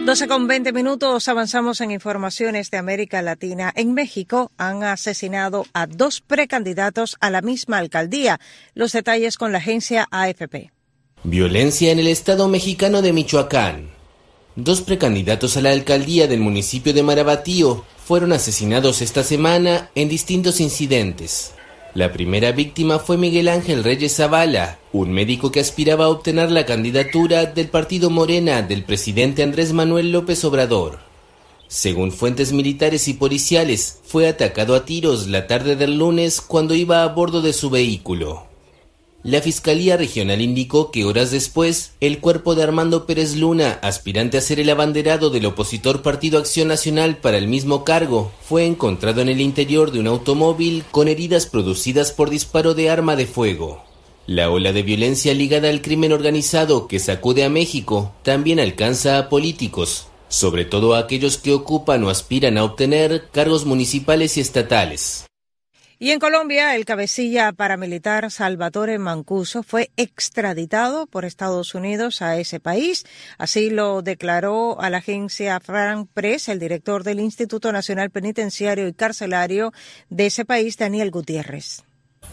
12 0.05 0.27
con 0.27 0.47
20 0.47 0.73
minutos 0.73 1.29
avanzamos 1.29 1.79
en 1.79 1.89
informaciones 1.89 2.69
de 2.69 2.77
América 2.77 3.21
Latina. 3.21 3.71
En 3.73 3.93
México 3.93 4.51
han 4.57 4.83
asesinado 4.83 5.65
a 5.71 5.87
dos 5.87 6.19
precandidatos 6.19 7.15
a 7.21 7.29
la 7.29 7.41
misma 7.41 7.77
alcaldía. 7.77 8.41
Los 8.73 8.91
detalles 8.91 9.37
con 9.37 9.53
la 9.53 9.59
agencia 9.59 10.05
AFP. 10.11 10.71
Violencia 11.23 11.93
en 11.93 11.99
el 11.99 12.07
estado 12.07 12.49
mexicano 12.49 13.01
de 13.01 13.13
Michoacán. 13.13 13.91
Dos 14.57 14.81
precandidatos 14.81 15.55
a 15.55 15.61
la 15.61 15.71
alcaldía 15.71 16.27
del 16.27 16.41
municipio 16.41 16.93
de 16.93 17.01
Marabatío 17.01 17.85
fueron 18.05 18.33
asesinados 18.33 19.01
esta 19.01 19.23
semana 19.23 19.89
en 19.95 20.09
distintos 20.09 20.59
incidentes. 20.59 21.53
La 21.95 22.11
primera 22.11 22.51
víctima 22.51 22.97
fue 22.97 23.17
Miguel 23.17 23.47
Ángel 23.47 23.83
Reyes 23.83 24.15
Zavala, 24.15 24.79
un 24.93 25.11
médico 25.11 25.51
que 25.51 25.59
aspiraba 25.59 26.05
a 26.05 26.09
obtener 26.09 26.49
la 26.49 26.65
candidatura 26.65 27.45
del 27.45 27.67
partido 27.67 28.09
Morena 28.09 28.63
del 28.63 28.83
presidente 28.83 29.43
Andrés 29.43 29.73
Manuel 29.73 30.11
López 30.11 30.43
Obrador. 30.43 31.01
Según 31.67 32.11
fuentes 32.11 32.51
militares 32.51 33.07
y 33.07 33.13
policiales, 33.13 33.99
fue 34.05 34.27
atacado 34.27 34.73
a 34.73 34.85
tiros 34.85 35.27
la 35.27 35.45
tarde 35.45 35.75
del 35.75 35.99
lunes 35.99 36.41
cuando 36.41 36.73
iba 36.73 37.03
a 37.03 37.07
bordo 37.09 37.43
de 37.43 37.53
su 37.53 37.69
vehículo. 37.69 38.52
La 39.23 39.41
Fiscalía 39.41 39.95
Regional 39.95 40.41
indicó 40.41 40.91
que 40.91 41.05
horas 41.05 41.31
después, 41.31 41.93
el 42.01 42.19
cuerpo 42.19 42.55
de 42.55 42.63
Armando 42.63 43.05
Pérez 43.05 43.37
Luna, 43.37 43.79
aspirante 43.81 44.37
a 44.37 44.41
ser 44.41 44.59
el 44.59 44.69
abanderado 44.69 45.29
del 45.29 45.45
opositor 45.45 46.01
Partido 46.01 46.37
Acción 46.39 46.67
Nacional 46.67 47.15
para 47.15 47.37
el 47.37 47.47
mismo 47.47 47.85
cargo, 47.85 48.33
fue 48.41 48.65
encontrado 48.65 49.21
en 49.21 49.29
el 49.29 49.39
interior 49.39 49.93
de 49.93 50.01
un 50.01 50.07
automóvil 50.07 50.83
con 50.91 51.07
heridas 51.07 51.45
producidas 51.45 52.11
por 52.11 52.29
disparo 52.29 52.73
de 52.73 52.89
arma 52.89 53.15
de 53.15 53.25
fuego. 53.25 53.81
La 54.27 54.49
ola 54.49 54.73
de 54.73 54.83
violencia 54.83 55.33
ligada 55.33 55.69
al 55.69 55.81
crimen 55.81 56.11
organizado 56.11 56.89
que 56.89 56.99
sacude 56.99 57.45
a 57.45 57.49
México 57.49 58.11
también 58.23 58.59
alcanza 58.59 59.17
a 59.17 59.29
políticos, 59.29 60.07
sobre 60.27 60.65
todo 60.65 60.95
a 60.95 60.99
aquellos 60.99 61.37
que 61.37 61.53
ocupan 61.53 62.03
o 62.03 62.09
aspiran 62.09 62.57
a 62.57 62.65
obtener 62.65 63.29
cargos 63.31 63.65
municipales 63.65 64.35
y 64.35 64.41
estatales. 64.41 65.27
Y 65.99 66.11
en 66.11 66.19
Colombia, 66.19 66.75
el 66.75 66.85
cabecilla 66.85 67.51
paramilitar 67.51 68.29
Salvatore 68.31 68.97
Mancuso 68.97 69.63
fue 69.63 69.91
extraditado 69.95 71.05
por 71.07 71.23
Estados 71.23 71.75
Unidos 71.75 72.21
a 72.21 72.37
ese 72.37 72.59
país. 72.59 73.05
Así 73.37 73.69
lo 73.69 74.01
declaró 74.01 74.81
a 74.81 74.89
la 74.89 74.97
agencia 74.97 75.59
Frank 75.59 76.09
Press 76.13 76.49
el 76.49 76.59
director 76.59 77.03
del 77.03 77.19
Instituto 77.19 77.71
Nacional 77.71 78.09
Penitenciario 78.09 78.87
y 78.87 78.93
Carcelario 78.93 79.71
de 80.09 80.25
ese 80.25 80.45
país, 80.45 80.77
Daniel 80.77 81.11
Gutiérrez. 81.11 81.83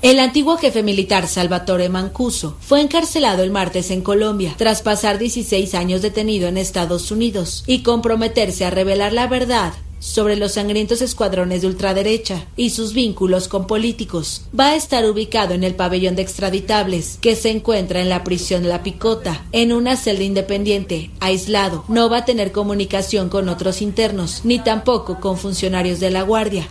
El 0.02 0.18
antiguo 0.18 0.56
jefe 0.56 0.82
militar 0.82 1.28
Salvatore 1.28 1.90
Mancuso 1.90 2.56
fue 2.60 2.80
encarcelado 2.80 3.42
el 3.42 3.50
martes 3.50 3.90
en 3.90 4.00
Colombia 4.00 4.54
tras 4.56 4.80
pasar 4.80 5.18
16 5.18 5.74
años 5.74 6.00
detenido 6.00 6.48
en 6.48 6.56
Estados 6.56 7.10
Unidos 7.10 7.64
y 7.66 7.82
comprometerse 7.82 8.64
a 8.64 8.70
revelar 8.70 9.12
la 9.12 9.26
verdad 9.26 9.74
sobre 10.00 10.36
los 10.36 10.52
sangrientos 10.52 11.02
escuadrones 11.02 11.60
de 11.60 11.68
ultraderecha 11.68 12.46
y 12.56 12.70
sus 12.70 12.94
vínculos 12.94 13.46
con 13.46 13.66
políticos. 13.66 14.42
Va 14.58 14.70
a 14.70 14.74
estar 14.74 15.08
ubicado 15.08 15.54
en 15.54 15.62
el 15.62 15.76
pabellón 15.76 16.16
de 16.16 16.22
extraditables, 16.22 17.18
que 17.20 17.36
se 17.36 17.50
encuentra 17.50 18.00
en 18.00 18.08
la 18.08 18.24
prisión 18.24 18.68
La 18.68 18.82
Picota, 18.82 19.44
en 19.52 19.72
una 19.72 19.96
celda 19.96 20.24
independiente, 20.24 21.10
aislado. 21.20 21.84
No 21.88 22.08
va 22.08 22.18
a 22.18 22.24
tener 22.24 22.50
comunicación 22.50 23.28
con 23.28 23.48
otros 23.48 23.82
internos, 23.82 24.40
ni 24.44 24.58
tampoco 24.58 25.20
con 25.20 25.36
funcionarios 25.36 26.00
de 26.00 26.10
la 26.10 26.22
Guardia. 26.22 26.68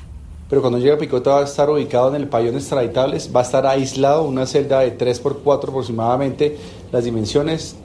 Pero 0.50 0.62
cuando 0.62 0.80
llegue 0.80 0.94
a 0.94 0.98
Picota 0.98 1.32
va 1.32 1.42
a 1.42 1.44
estar 1.44 1.70
ubicado 1.70 2.10
en 2.10 2.16
el 2.16 2.28
pabellón 2.28 2.56
extraditables, 2.56 3.30
va 3.34 3.42
a 3.42 3.44
estar 3.44 3.68
aislado, 3.68 4.24
una 4.24 4.48
celda 4.48 4.80
de 4.80 4.98
3x4 4.98 5.70
aproximadamente, 5.70 6.58
las 6.92 7.04
dimensiones, 7.04 7.76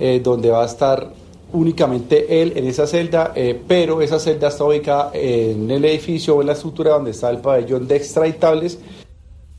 eh, 0.00 0.20
donde 0.22 0.50
va 0.50 0.64
a 0.64 0.66
estar 0.66 1.12
únicamente 1.52 2.42
él 2.42 2.54
en 2.56 2.66
esa 2.66 2.86
celda, 2.86 3.32
eh, 3.36 3.60
pero 3.68 4.02
esa 4.02 4.18
celda 4.18 4.48
está 4.48 4.64
ubicada 4.64 5.10
en 5.14 5.70
el 5.70 5.84
edificio 5.84 6.36
o 6.36 6.40
en 6.40 6.48
la 6.48 6.54
estructura 6.54 6.92
donde 6.92 7.12
está 7.12 7.30
el 7.30 7.38
pabellón 7.38 7.86
de 7.86 7.96
extraditables. 7.96 8.78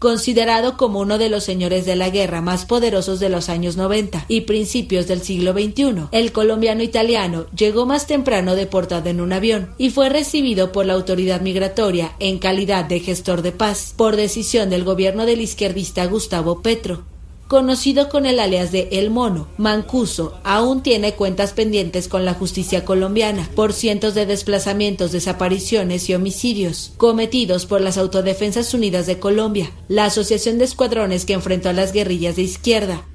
Considerado 0.04 0.76
como 0.76 1.00
uno 1.00 1.18
de 1.18 1.30
los 1.30 1.46
señores 1.46 1.86
de 1.86 1.96
la 1.96 2.10
guerra 2.10 2.42
más 2.42 2.66
poderosos 2.66 3.22
de 3.22 3.30
los 3.30 3.48
años 3.48 3.78
90 3.78 4.26
y 4.28 4.42
principios 4.42 5.08
del 5.08 5.22
siglo 5.22 5.54
XXI, 5.54 6.10
el 6.12 6.34
colombiano 6.34 6.84
italiano 6.84 7.46
llegó 7.56 7.86
más 7.86 8.06
temprano 8.06 8.56
deportado 8.56 9.10
en 9.10 9.22
un 9.22 9.32
avión 9.32 9.74
y 9.78 9.92
fue 9.92 10.10
recibido 10.10 10.74
por 10.74 10.86
la 10.86 10.92
autoridad 10.92 11.39
migratoria 11.39 12.18
en 12.20 12.38
calidad 12.38 12.84
de 12.84 13.00
gestor 13.00 13.44
de 13.44 13.54
paz 13.54 13.94
por 13.96 14.18
decisión 14.18 14.70
del 14.70 14.84
gobierno 14.84 15.26
del 15.26 15.39
izquierdista 15.39 16.06
Gustavo 16.06 16.62
Petro 16.62 17.06
conocido 17.47 18.10
con 18.10 18.25
el 18.25 18.39
alias 18.39 18.71
de 18.71 18.89
El 18.91 19.10
Mono, 19.10 19.47
Mancuso, 19.58 20.39
aún 20.43 20.84
tiene 20.84 21.13
cuentas 21.13 21.53
pendientes 21.53 22.08
con 22.08 22.25
la 22.25 22.34
justicia 22.34 22.86
colombiana 22.86 23.49
por 23.56 23.73
cientos 23.73 24.15
de 24.15 24.25
desplazamientos, 24.25 25.12
desapariciones 25.12 26.10
y 26.10 26.15
homicidios 26.15 26.93
cometidos 26.97 27.65
por 27.65 27.82
las 27.82 27.97
Autodefensas 27.97 28.73
Unidas 28.73 29.06
de 29.06 29.19
Colombia, 29.19 29.71
la 29.88 30.06
asociación 30.06 30.58
de 30.58 30.65
escuadrones 30.65 31.25
que 31.25 31.34
enfrentó 31.34 31.69
a 31.69 31.73
las 31.73 31.93
guerrillas 31.93 32.36
de 32.36 32.43
izquierda. 32.43 33.06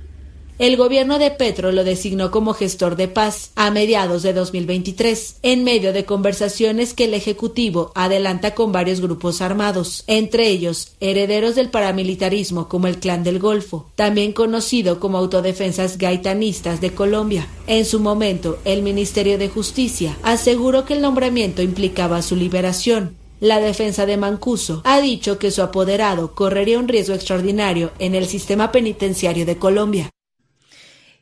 El 0.59 0.77
gobierno 0.77 1.21
de 1.21 1.31
Petro 1.31 1.71
lo 1.71 1.85
designó 1.85 2.33
como 2.33 2.53
gestor 2.53 2.97
de 2.97 3.07
paz 3.07 3.53
a 3.55 3.71
mediados 3.71 4.25
de 4.25 4.33
2023, 4.33 5.37
en 5.43 5.63
medio 5.63 5.93
de 5.93 6.05
conversaciones 6.05 6.95
que 6.95 7.05
el 7.05 7.15
Ejecutivo 7.15 7.93
adelanta 7.95 8.57
con 8.57 8.73
varios 8.73 9.01
grupos 9.01 9.41
armados, 9.41 10.03
entre 10.09 10.49
ellos 10.49 10.95
herederos 10.99 11.55
del 11.55 11.71
paramilitarismo 11.71 12.69
como 12.69 12.89
el 12.89 12.99
Clan 12.99 13.23
del 13.23 13.39
Golfo, 13.39 13.89
también 13.95 14.33
conocido 14.33 14.99
como 14.99 15.19
Autodefensas 15.19 15.97
Gaitanistas 15.97 16.81
de 16.81 16.93
Colombia. 16.93 17.47
En 17.69 17.85
su 17.85 18.01
momento, 18.01 18.59
el 18.65 18.83
Ministerio 18.83 19.39
de 19.39 19.49
Justicia 19.49 20.17
aseguró 20.25 20.85
que 20.85 20.95
el 20.95 21.03
nombramiento 21.03 21.63
implicaba 21.63 22.21
su 22.21 22.35
liberación, 22.35 23.17
la 23.39 23.61
defensa 23.61 24.05
de 24.07 24.17
Mancuso 24.17 24.83
ha 24.85 25.01
dicho 25.01 25.39
que 25.39 25.53
su 25.53 25.63
apoderado 25.63 26.35
correría 26.35 26.81
un 26.81 26.89
riesgo 26.89 27.15
extraordinario 27.15 27.93
en 28.01 28.17
el 28.17 28.27
sistema 28.27 28.73
penitenciario 28.73 29.47
de 29.47 29.57
Colombia. 29.57 30.11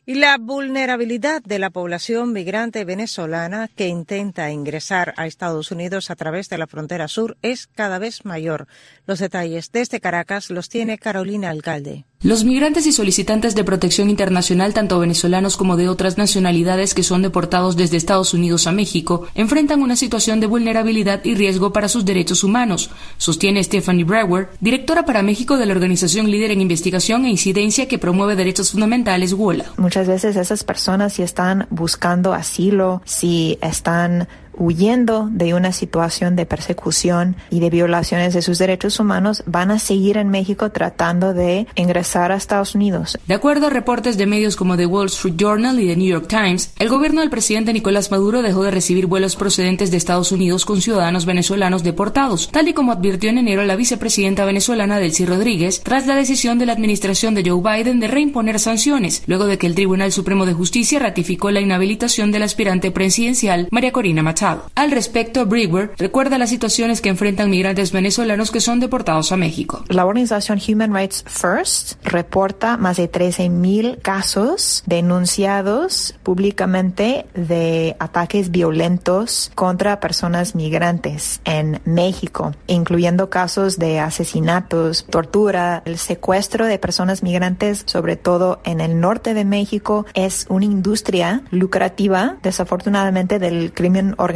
Y 0.09 0.15
la 0.15 0.39
vulnerabilidad 0.39 1.43
de 1.43 1.59
la 1.59 1.71
población 1.71 2.33
migrante 2.33 2.85
venezolana 2.85 3.67
que 3.67 3.89
intenta 3.89 4.53
ingresar 4.53 5.13
a 5.17 5.27
Estados 5.27 5.73
Unidos 5.73 6.13
a 6.13 6.15
través 6.15 6.49
de 6.49 6.59
la 6.59 6.69
frontera 6.69 7.09
sur 7.09 7.37
es 7.43 7.67
cada 7.67 7.99
vez 7.99 8.25
mayor. 8.25 8.69
Los 9.09 9.19
detalles 9.19 9.73
desde 9.73 9.99
Caracas 9.99 10.51
los 10.51 10.69
tiene 10.69 10.99
Carolina 10.99 11.51
Alcalde. 11.51 12.05
Los 12.23 12.45
migrantes 12.45 12.87
y 12.87 12.93
solicitantes 12.93 13.55
de 13.55 13.63
protección 13.63 14.09
internacional, 14.09 14.73
tanto 14.73 14.99
venezolanos 14.99 15.59
como 15.59 15.77
de 15.77 15.91
otras 15.91 16.17
nacionalidades 16.17 16.95
que 16.95 17.03
son 17.03 17.21
deportados 17.21 17.77
desde 17.77 17.99
Estados 17.99 18.33
Unidos 18.33 18.67
a 18.67 18.73
México, 18.73 19.27
enfrentan 19.35 19.83
una 19.83 19.97
situación 19.97 20.41
de 20.41 20.47
vulnerabilidad 20.47 21.23
y 21.25 21.35
riesgo 21.35 21.75
para 21.75 21.89
sus 21.89 22.07
derechos 22.07 22.43
humanos, 22.43 22.91
sostiene 23.19 23.63
Stephanie 23.63 24.05
Brewer, 24.05 24.49
directora 24.61 25.05
para 25.05 25.23
México 25.23 25.59
de 25.59 25.67
la 25.67 25.75
organización 25.75 26.31
líder 26.31 26.53
en 26.53 26.63
investigación 26.63 27.27
e 27.27 27.31
incidencia 27.31 27.87
que 27.87 27.99
promueve 27.99 28.35
derechos 28.35 28.71
fundamentales 28.71 29.35
WOLA. 29.35 29.67
Muchas 29.77 30.09
veces 30.09 30.37
esas 30.37 30.65
personas 30.65 31.13
si 31.13 31.23
están 31.23 31.67
buscando 31.69 32.33
asilo, 32.33 33.03
si 33.05 33.59
están 33.61 34.27
huyendo 34.59 35.29
de 35.31 35.55
una 35.55 35.73
situación 35.73 36.37
de 36.37 36.47
persecución 36.47 37.37
y 37.51 37.61
de 37.61 37.71
violaciones 37.71 38.35
de 38.35 38.43
sus 38.43 38.59
derechos 38.59 39.01
humanos, 39.01 39.43
van 39.47 39.71
a 39.71 39.79
seguir 39.79 40.17
en 40.17 40.29
México 40.29 40.71
tratando 40.71 41.35
de 41.35 41.67
ingresar 41.75 42.33
a 42.33 42.37
Estados 42.37 42.75
Unidos. 42.75 43.19
De 43.27 43.35
acuerdo 43.35 43.67
a 43.67 43.71
reportes 43.71 44.17
de 44.17 44.27
medios 44.27 44.57
como 44.57 44.77
The 44.77 44.87
Wall 44.87 45.07
Street 45.07 45.37
Journal 45.37 45.81
y 45.81 45.89
The 45.89 45.97
New 45.97 46.09
York 46.09 46.27
Times, 46.29 46.73
el 46.79 46.89
gobierno 46.89 47.21
del 47.21 47.31
presidente 47.31 47.73
Nicolás 47.73 48.11
Maduro 48.11 48.43
dejó 48.43 48.63
de 48.63 48.71
recibir 48.71 49.07
vuelos 49.07 49.37
procedentes 49.37 49.91
de 49.91 49.97
Estados 49.97 50.33
Unidos 50.33 50.65
con 50.65 50.81
ciudadanos 50.81 51.27
venezolanos 51.27 51.83
deportados, 51.83 52.51
tal 52.51 52.69
y 52.69 52.73
como 52.73 52.93
advirtió 52.93 53.31
en 53.31 53.39
enero 53.39 53.65
la 53.65 53.77
vicepresidenta 53.77 54.45
venezolana 54.45 54.99
Delcy 54.99 55.27
Rodríguez, 55.27 55.83
tras 55.83 56.07
la 56.07 56.17
decisión 56.17 56.59
de 56.59 56.67
la 56.67 56.73
administración 56.73 57.35
de 57.35 57.49
Joe 57.49 57.61
Biden 57.61 58.01
de 58.01 58.09
reimponer 58.09 58.59
sanciones, 58.61 59.23
luego 59.27 59.47
de 59.47 59.59
que 59.59 59.67
el 59.67 59.75
Tribunal 59.75 60.13
Supremo 60.13 60.47
de 60.47 60.55
Justicia 60.55 60.99
ratificó 60.99 61.51
la 61.51 61.61
inhabilitación 61.61 62.33
del 62.33 62.43
aspirante 62.43 62.91
presidencial 62.91 63.69
María 63.71 63.93
Corina 63.93 64.23
Machado. 64.23 64.46
Al 64.75 64.91
respecto, 64.91 65.47
Brewer 65.47 65.93
recuerda 65.99 66.39
las 66.39 66.51
situaciones 66.51 67.01
que 67.01 67.09
enfrentan 67.09 67.51
migrantes 67.51 67.91
venezolanos 67.91 68.51
que 68.51 68.61
son 68.61 68.79
deportados 68.79 69.33
a 69.33 69.37
México. 69.37 69.85
La 69.89 70.07
organización 70.07 70.61
Human 70.67 70.95
Rights 70.95 71.25
First 71.27 71.95
reporta 72.05 72.77
más 72.77 72.97
de 72.97 73.11
13.000 73.11 74.01
casos 74.03 74.85
denunciados 74.87 76.15
públicamente 76.23 77.27
de 77.35 77.97
ataques 77.99 78.51
violentos 78.51 79.51
contra 79.55 79.99
personas 79.99 80.55
migrantes 80.55 81.41
en 81.45 81.81
México, 81.85 82.53
incluyendo 82.67 83.31
casos 83.31 83.79
de 83.79 83.99
asesinatos, 83.99 85.07
tortura, 85.11 85.83
el 85.87 85.99
secuestro 85.99 86.67
de 86.67 86.79
personas 86.79 87.23
migrantes, 87.23 87.83
sobre 87.87 88.17
todo 88.17 88.61
en 88.65 88.81
el 88.81 89.01
norte 89.01 89.35
de 89.35 89.45
México, 89.45 90.07
es 90.15 90.47
una 90.49 90.67
industria 90.67 91.43
lucrativa, 91.51 92.37
desafortunadamente, 92.43 93.39
del 93.39 93.73
crimen 93.73 94.15
organizado 94.19 94.36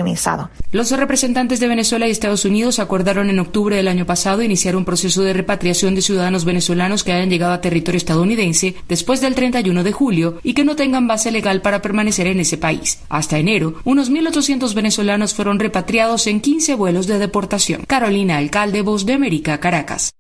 los 0.72 0.90
representantes 0.90 1.60
de 1.60 1.68
Venezuela 1.68 2.06
y 2.06 2.10
Estados 2.10 2.44
Unidos 2.44 2.78
acordaron 2.78 3.30
en 3.30 3.38
octubre 3.38 3.76
del 3.76 3.88
año 3.88 4.06
pasado 4.06 4.42
iniciar 4.42 4.76
un 4.76 4.84
proceso 4.84 5.22
de 5.22 5.32
repatriación 5.32 5.94
de 5.94 6.02
ciudadanos 6.02 6.44
venezolanos 6.44 7.04
que 7.04 7.12
hayan 7.12 7.30
llegado 7.30 7.52
a 7.52 7.60
territorio 7.60 7.96
estadounidense 7.96 8.76
después 8.88 9.20
del 9.20 9.34
31 9.34 9.82
de 9.82 9.92
julio 9.92 10.38
y 10.42 10.54
que 10.54 10.64
no 10.64 10.76
tengan 10.76 11.06
base 11.06 11.30
legal 11.30 11.62
para 11.62 11.82
permanecer 11.82 12.26
en 12.26 12.40
ese 12.40 12.58
país. 12.58 13.00
Hasta 13.08 13.38
enero, 13.38 13.74
unos 13.84 14.10
1.800 14.10 14.74
venezolanos 14.74 15.34
fueron 15.34 15.58
repatriados 15.58 16.26
en 16.26 16.40
15 16.40 16.74
vuelos 16.74 17.06
de 17.06 17.18
deportación. 17.18 17.82
Carolina 17.86 18.38
Alcalde, 18.38 18.82
Voz 18.82 19.06
de 19.06 19.14
América, 19.14 19.58
Caracas. 19.58 20.12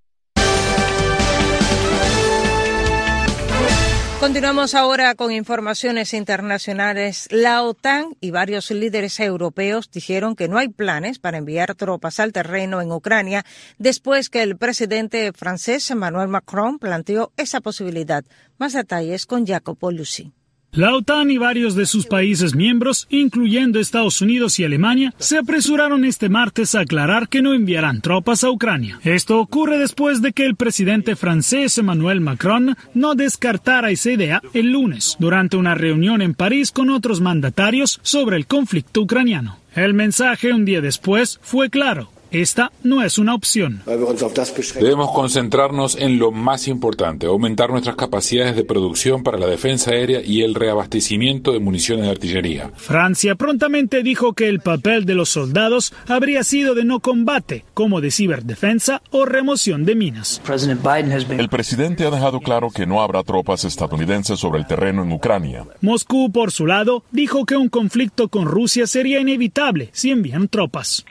Continuamos 4.20 4.74
ahora 4.74 5.14
con 5.14 5.32
informaciones 5.32 6.12
internacionales. 6.12 7.26
La 7.30 7.62
OTAN 7.62 8.18
y 8.20 8.30
varios 8.30 8.70
líderes 8.70 9.18
europeos 9.18 9.90
dijeron 9.90 10.36
que 10.36 10.46
no 10.46 10.58
hay 10.58 10.68
planes 10.68 11.18
para 11.18 11.38
enviar 11.38 11.74
tropas 11.74 12.20
al 12.20 12.30
terreno 12.30 12.82
en 12.82 12.92
Ucrania 12.92 13.46
después 13.78 14.28
que 14.28 14.42
el 14.42 14.58
presidente 14.58 15.32
francés 15.32 15.90
Emmanuel 15.90 16.28
Macron 16.28 16.78
planteó 16.78 17.32
esa 17.38 17.62
posibilidad. 17.62 18.22
Más 18.58 18.74
detalles 18.74 19.24
con 19.24 19.46
Jacopo 19.46 19.90
Lucy. 19.90 20.34
La 20.72 20.94
OTAN 20.94 21.32
y 21.32 21.36
varios 21.36 21.74
de 21.74 21.84
sus 21.84 22.06
países 22.06 22.54
miembros, 22.54 23.08
incluyendo 23.10 23.80
Estados 23.80 24.22
Unidos 24.22 24.60
y 24.60 24.64
Alemania, 24.64 25.12
se 25.18 25.36
apresuraron 25.36 26.04
este 26.04 26.28
martes 26.28 26.76
a 26.76 26.80
aclarar 26.82 27.28
que 27.28 27.42
no 27.42 27.54
enviarán 27.54 28.00
tropas 28.00 28.44
a 28.44 28.50
Ucrania. 28.50 29.00
Esto 29.02 29.40
ocurre 29.40 29.78
después 29.78 30.22
de 30.22 30.32
que 30.32 30.46
el 30.46 30.54
presidente 30.54 31.16
francés 31.16 31.76
Emmanuel 31.76 32.20
Macron 32.20 32.76
no 32.94 33.16
descartara 33.16 33.90
esa 33.90 34.12
idea 34.12 34.42
el 34.54 34.70
lunes, 34.70 35.16
durante 35.18 35.56
una 35.56 35.74
reunión 35.74 36.22
en 36.22 36.34
París 36.34 36.70
con 36.70 36.90
otros 36.90 37.20
mandatarios 37.20 37.98
sobre 38.02 38.36
el 38.36 38.46
conflicto 38.46 39.00
ucraniano. 39.00 39.58
El 39.74 39.92
mensaje 39.92 40.52
un 40.52 40.64
día 40.64 40.80
después 40.80 41.40
fue 41.42 41.68
claro. 41.68 42.10
Esta 42.30 42.70
no 42.84 43.02
es 43.02 43.18
una 43.18 43.34
opción. 43.34 43.82
Debemos 43.86 45.10
concentrarnos 45.12 45.96
en 45.96 46.18
lo 46.18 46.30
más 46.30 46.68
importante, 46.68 47.26
aumentar 47.26 47.70
nuestras 47.70 47.96
capacidades 47.96 48.54
de 48.54 48.64
producción 48.64 49.22
para 49.22 49.38
la 49.38 49.46
defensa 49.46 49.90
aérea 49.90 50.20
y 50.24 50.42
el 50.42 50.54
reabastecimiento 50.54 51.52
de 51.52 51.58
municiones 51.58 52.04
de 52.04 52.10
artillería. 52.12 52.70
Francia 52.76 53.34
prontamente 53.34 54.02
dijo 54.02 54.34
que 54.34 54.48
el 54.48 54.60
papel 54.60 55.06
de 55.06 55.14
los 55.14 55.28
soldados 55.28 55.92
habría 56.06 56.44
sido 56.44 56.74
de 56.74 56.84
no 56.84 57.00
combate, 57.00 57.64
como 57.74 58.00
de 58.00 58.10
ciberdefensa 58.10 59.02
o 59.10 59.24
remoción 59.24 59.84
de 59.84 59.94
minas. 59.96 60.40
El 60.48 61.48
presidente 61.48 62.06
ha 62.06 62.10
dejado 62.10 62.40
claro 62.40 62.70
que 62.70 62.86
no 62.86 63.02
habrá 63.02 63.22
tropas 63.22 63.64
estadounidenses 63.64 64.38
sobre 64.38 64.60
el 64.60 64.66
terreno 64.66 65.02
en 65.02 65.12
Ucrania. 65.12 65.64
Moscú, 65.80 66.30
por 66.30 66.52
su 66.52 66.66
lado, 66.66 67.02
dijo 67.10 67.44
que 67.44 67.56
un 67.56 67.68
conflicto 67.68 68.28
con 68.28 68.46
Rusia 68.46 68.86
sería 68.86 69.20
inevitable 69.20 69.90
si 69.92 70.10
envían 70.10 70.48
tropas. 70.48 71.04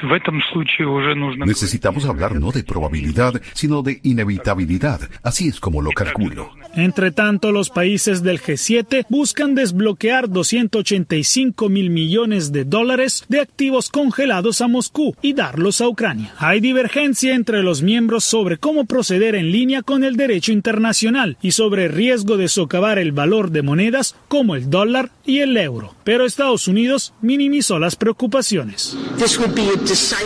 Necesitamos 1.16 2.06
hablar 2.06 2.36
no 2.36 2.52
de 2.52 2.64
probabilidad, 2.64 3.42
sino 3.54 3.82
de 3.82 4.00
inevitabilidad. 4.04 5.02
Así 5.24 5.48
es 5.48 5.60
como 5.60 5.82
lo 5.82 5.92
calculo. 5.92 6.52
Entre 6.76 7.12
tanto, 7.12 7.52
los 7.52 7.70
países 7.70 8.22
del 8.22 8.40
G7 8.40 9.06
buscan 9.10 9.56
desbloquear 9.56 10.30
285 10.30 11.70
mil 11.70 11.90
millones 11.90 12.52
de 12.52 12.64
dólares 12.64 13.26
de 13.28 13.40
activos 13.40 13.90
congelados 13.90 14.62
a 14.62 14.68
Moscú 14.68 15.16
y 15.22 15.34
darlos 15.34 15.82
a 15.82 15.88
Ucrania. 15.88 16.34
Hay 16.38 16.60
divergencia 16.60 17.34
entre 17.34 17.64
los 17.64 17.82
miembros 17.82 18.24
sobre 18.24 18.58
cómo 18.58 18.86
proceder 18.86 19.36
en 19.36 19.52
línea 19.52 19.82
con 19.82 20.04
el 20.04 20.16
derecho 20.16 20.52
internacional 20.52 21.38
y 21.42 21.52
sobre 21.52 21.86
el 21.86 21.94
riesgo 21.94 22.38
de 22.38 22.48
socavar 22.48 23.00
el 23.00 23.12
valor 23.12 23.52
de 23.52 23.62
monedas 23.62 24.16
como 24.28 24.56
el 24.56 24.70
dólar 24.70 25.10
y 25.30 25.42
el 25.42 25.56
euro. 25.56 25.94
Pero 26.04 26.26
Estados 26.26 26.68
Unidos 26.68 27.14
minimizó 27.22 27.78
las 27.78 27.96
preocupaciones. 27.96 28.98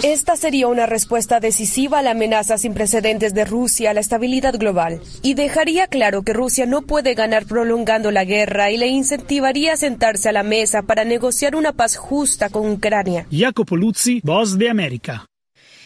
Esta 0.02 0.36
sería 0.38 0.68
una 0.68 0.86
respuesta 0.86 1.40
decisiva 1.42 2.00
a 2.00 2.02
la 2.02 2.12
amenaza 2.12 2.58
sin 2.58 2.74
precedentes 2.74 3.34
de 3.34 3.44
Rusia 3.44 3.92
a 3.92 3.94
la 3.94 4.00
estabilidad 4.00 4.58
global 4.58 5.02
y 5.22 5.34
dejaría 5.34 5.88
claro 5.88 6.24
que 6.24 6.34
Rusia 6.34 6.66
no 6.66 6.84
puede 6.84 7.16
ganar 7.16 7.46
prolongando 7.46 8.12
la 8.12 8.24
guerra 8.24 8.72
y 8.72 8.78
le 8.78 8.88
incentivaría 8.88 9.74
a 9.74 9.78
sentarse 9.78 10.30
a 10.30 10.32
la 10.32 10.44
mesa 10.44 10.84
para 10.84 11.04
negociar 11.04 11.56
una 11.56 11.74
paz 11.74 11.98
justa 11.98 12.50
con 12.50 12.70
Ucrania. 12.70 13.28
Jacopo 13.30 13.76
Luzzi, 13.76 14.22
Voz 14.24 14.58
de 14.58 14.70
América. 14.70 15.26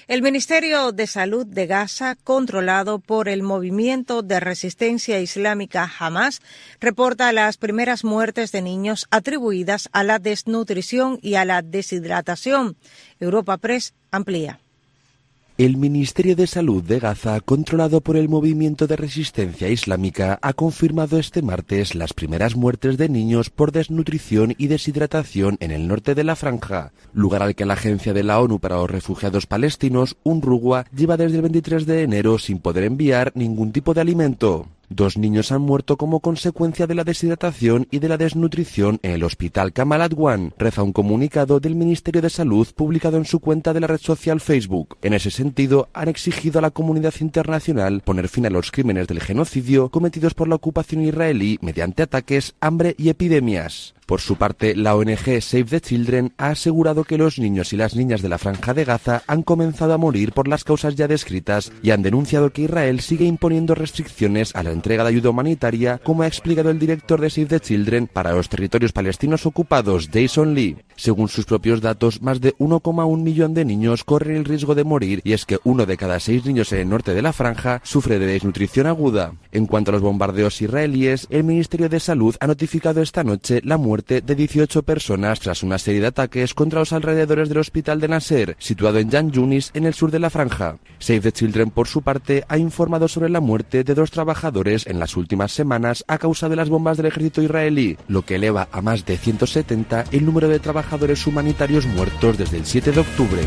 El 0.07 0.21
Ministerio 0.21 0.93
de 0.93 1.05
Salud 1.05 1.45
de 1.45 1.67
Gaza, 1.67 2.15
controlado 2.15 2.99
por 2.99 3.27
el 3.27 3.43
movimiento 3.43 4.21
de 4.21 4.39
resistencia 4.39 5.19
islámica 5.19 5.91
Hamas, 5.99 6.41
reporta 6.79 7.33
las 7.33 7.57
primeras 7.57 8.05
muertes 8.05 8.53
de 8.53 8.61
niños 8.61 9.07
atribuidas 9.11 9.89
a 9.91 10.05
la 10.05 10.19
desnutrición 10.19 11.19
y 11.21 11.35
a 11.35 11.43
la 11.43 11.61
deshidratación. 11.61 12.77
Europa 13.19 13.57
Press 13.57 13.93
amplía. 14.09 14.61
El 15.57 15.75
Ministerio 15.75 16.35
de 16.35 16.45
Salud 16.45 16.83
de 16.83 16.99
Gaza, 16.99 17.39
controlado 17.39 18.01
por 18.01 18.15
el 18.15 18.29
movimiento 18.29 18.85
de 18.85 18.95
resistencia 18.95 19.69
islámica, 19.69 20.37
ha 20.43 20.53
confirmado 20.53 21.17
este 21.17 21.41
martes 21.41 21.95
las 21.95 22.13
primeras 22.13 22.55
muertes 22.55 22.95
de 22.95 23.09
niños 23.09 23.49
por 23.49 23.71
desnutrición 23.71 24.53
y 24.59 24.67
deshidratación 24.67 25.57
en 25.59 25.71
el 25.71 25.87
norte 25.87 26.13
de 26.13 26.23
la 26.23 26.35
franja, 26.35 26.91
lugar 27.11 27.41
al 27.41 27.55
que 27.55 27.65
la 27.65 27.73
Agencia 27.73 28.13
de 28.13 28.21
la 28.21 28.39
ONU 28.39 28.59
para 28.59 28.75
los 28.75 28.91
Refugiados 28.91 29.47
Palestinos, 29.47 30.15
UNRWA, 30.21 30.85
lleva 30.95 31.17
desde 31.17 31.37
el 31.37 31.41
23 31.41 31.87
de 31.87 32.03
enero 32.03 32.37
sin 32.37 32.59
poder 32.59 32.83
enviar 32.83 33.31
ningún 33.33 33.71
tipo 33.71 33.95
de 33.95 34.01
alimento. 34.01 34.67
Dos 34.89 35.17
niños 35.17 35.51
han 35.51 35.61
muerto 35.61 35.97
como 35.97 36.21
consecuencia 36.21 36.87
de 36.87 36.95
la 36.95 37.03
deshidratación 37.03 37.87
y 37.91 37.99
de 37.99 38.07
la 38.07 38.17
desnutrición 38.17 38.99
en 39.03 39.11
el 39.11 39.23
hospital 39.23 39.73
Kamal 39.73 40.01
Adwan, 40.01 40.53
reza 40.57 40.81
un 40.81 40.93
comunicado 40.93 41.59
del 41.59 41.75
Ministerio 41.75 42.21
de 42.21 42.29
Salud 42.29 42.65
publicado 42.73 43.17
en 43.17 43.25
su 43.25 43.41
cuenta 43.41 43.73
de 43.73 43.81
la 43.81 43.87
red 43.87 43.99
social 43.99 44.39
Facebook. 44.39 44.97
En 45.01 45.13
ese 45.13 45.29
sentido, 45.29 45.89
han 45.93 46.07
exigido 46.07 46.59
a 46.59 46.61
la 46.61 46.71
comunidad 46.71 47.13
internacional 47.19 48.01
poner 48.01 48.29
fin 48.29 48.45
a 48.45 48.49
los 48.49 48.71
crímenes 48.71 49.07
del 49.07 49.19
genocidio 49.19 49.89
cometidos 49.89 50.33
por 50.33 50.47
la 50.47 50.55
ocupación 50.55 51.03
israelí 51.03 51.59
mediante 51.61 52.03
ataques, 52.03 52.55
hambre 52.61 52.95
y 52.97 53.09
epidemias. 53.09 53.96
Por 54.07 54.21
su 54.21 54.37
parte, 54.37 54.73
la 54.73 54.95
ONG 54.95 55.41
Save 55.41 55.65
the 55.65 55.81
Children 55.81 56.31
ha 56.37 56.51
asegurado 56.51 57.03
que 57.03 57.17
los 57.17 57.39
niños 57.39 57.73
y 57.73 57.75
las 57.75 57.93
niñas 57.93 58.21
de 58.21 58.29
la 58.29 58.37
franja 58.37 58.73
de 58.73 58.85
Gaza 58.85 59.21
han 59.27 59.43
comenzado 59.43 59.91
a 59.93 59.97
morir 59.97 60.31
por 60.31 60.47
las 60.47 60.63
causas 60.63 60.95
ya 60.95 61.09
descritas 61.09 61.73
y 61.83 61.91
han 61.91 62.03
denunciado 62.03 62.53
que 62.53 62.61
Israel 62.61 63.01
sigue 63.01 63.25
imponiendo 63.25 63.75
restricciones 63.75 64.55
a 64.55 64.63
la 64.63 64.71
entrega 64.71 65.03
de 65.03 65.09
ayuda 65.09 65.31
humanitaria, 65.31 65.99
como 66.05 66.23
ha 66.23 66.27
explicado 66.27 66.69
el 66.69 66.79
director 66.79 67.19
de 67.19 67.29
Save 67.29 67.47
the 67.47 67.59
Children 67.59 68.07
para 68.07 68.31
los 68.31 68.47
territorios 68.47 68.93
palestinos 68.93 69.45
ocupados, 69.45 70.09
Jason 70.09 70.55
Lee. 70.55 70.77
Según 70.95 71.27
sus 71.27 71.43
propios 71.43 71.81
datos, 71.81 72.21
más 72.21 72.39
de 72.39 72.55
1,1 72.59 73.21
millón 73.21 73.53
de 73.53 73.65
niños 73.65 74.05
corren 74.05 74.37
el 74.37 74.45
riesgo 74.45 74.73
de 74.73 74.85
morir 74.85 75.19
y 75.25 75.33
es 75.33 75.45
que 75.45 75.59
uno 75.65 75.85
de 75.85 75.97
cada 75.97 76.21
seis 76.21 76.45
niños 76.45 76.71
en 76.71 76.79
el 76.79 76.89
norte 76.89 77.13
de 77.13 77.21
la 77.21 77.33
franja 77.33 77.81
sufre 77.83 78.19
de 78.19 78.25
desnutrición 78.25 78.87
aguda. 78.87 79.33
En 79.51 79.65
cuanto 79.65 79.91
a 79.91 79.93
los 79.93 80.01
bombardeos 80.01 80.61
israelíes, 80.61 81.27
el 81.29 81.43
Ministerio 81.43 81.89
de 81.89 81.99
Salud 81.99 82.37
ha 82.39 82.47
notificado 82.47 83.01
esta 83.01 83.25
noche 83.25 83.59
la 83.65 83.77
de 84.03 84.35
18 84.35 84.83
personas 84.83 85.39
tras 85.39 85.63
una 85.63 85.77
serie 85.77 86.01
de 86.01 86.07
ataques 86.07 86.53
contra 86.53 86.79
los 86.79 86.93
alrededores 86.93 87.49
del 87.49 87.57
hospital 87.57 87.99
de 87.99 88.07
Nasser, 88.07 88.55
situado 88.59 88.99
en 88.99 89.09
Jan 89.09 89.31
Yunis, 89.31 89.71
en 89.73 89.85
el 89.85 89.93
sur 89.93 90.11
de 90.11 90.19
la 90.19 90.29
franja. 90.29 90.77
Save 90.99 91.21
the 91.21 91.31
Children, 91.31 91.71
por 91.71 91.87
su 91.87 92.01
parte, 92.01 92.43
ha 92.47 92.57
informado 92.57 93.07
sobre 93.07 93.29
la 93.29 93.39
muerte 93.39 93.83
de 93.83 93.93
dos 93.93 94.11
trabajadores 94.11 94.87
en 94.87 94.99
las 94.99 95.15
últimas 95.15 95.51
semanas 95.51 96.03
a 96.07 96.17
causa 96.17 96.49
de 96.49 96.55
las 96.55 96.69
bombas 96.69 96.97
del 96.97 97.07
ejército 97.07 97.41
israelí, 97.41 97.97
lo 98.07 98.23
que 98.23 98.35
eleva 98.35 98.67
a 98.71 98.81
más 98.81 99.05
de 99.05 99.17
170 99.17 100.05
el 100.11 100.25
número 100.25 100.47
de 100.47 100.59
trabajadores 100.59 101.25
humanitarios 101.27 101.85
muertos 101.85 102.37
desde 102.37 102.57
el 102.57 102.65
7 102.65 102.91
de 102.91 102.99
octubre. 102.99 103.41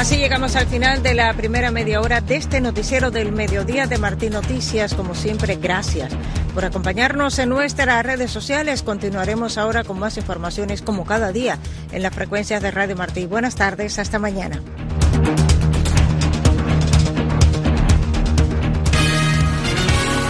Así 0.00 0.16
llegamos 0.16 0.56
al 0.56 0.66
final 0.66 1.02
de 1.02 1.12
la 1.12 1.30
primera 1.34 1.70
media 1.70 2.00
hora 2.00 2.22
de 2.22 2.36
este 2.36 2.62
noticiero 2.62 3.10
del 3.10 3.32
mediodía 3.32 3.86
de 3.86 3.98
Martín 3.98 4.32
Noticias. 4.32 4.94
Como 4.94 5.14
siempre, 5.14 5.56
gracias 5.56 6.10
por 6.54 6.64
acompañarnos 6.64 7.38
en 7.38 7.50
nuestras 7.50 8.02
redes 8.02 8.30
sociales. 8.30 8.82
Continuaremos 8.82 9.58
ahora 9.58 9.84
con 9.84 9.98
más 9.98 10.16
informaciones 10.16 10.80
como 10.80 11.04
cada 11.04 11.32
día 11.32 11.58
en 11.92 12.02
las 12.02 12.14
frecuencias 12.14 12.62
de 12.62 12.70
Radio 12.70 12.96
Martín. 12.96 13.28
Buenas 13.28 13.56
tardes, 13.56 13.98
hasta 13.98 14.18
mañana. 14.18 14.62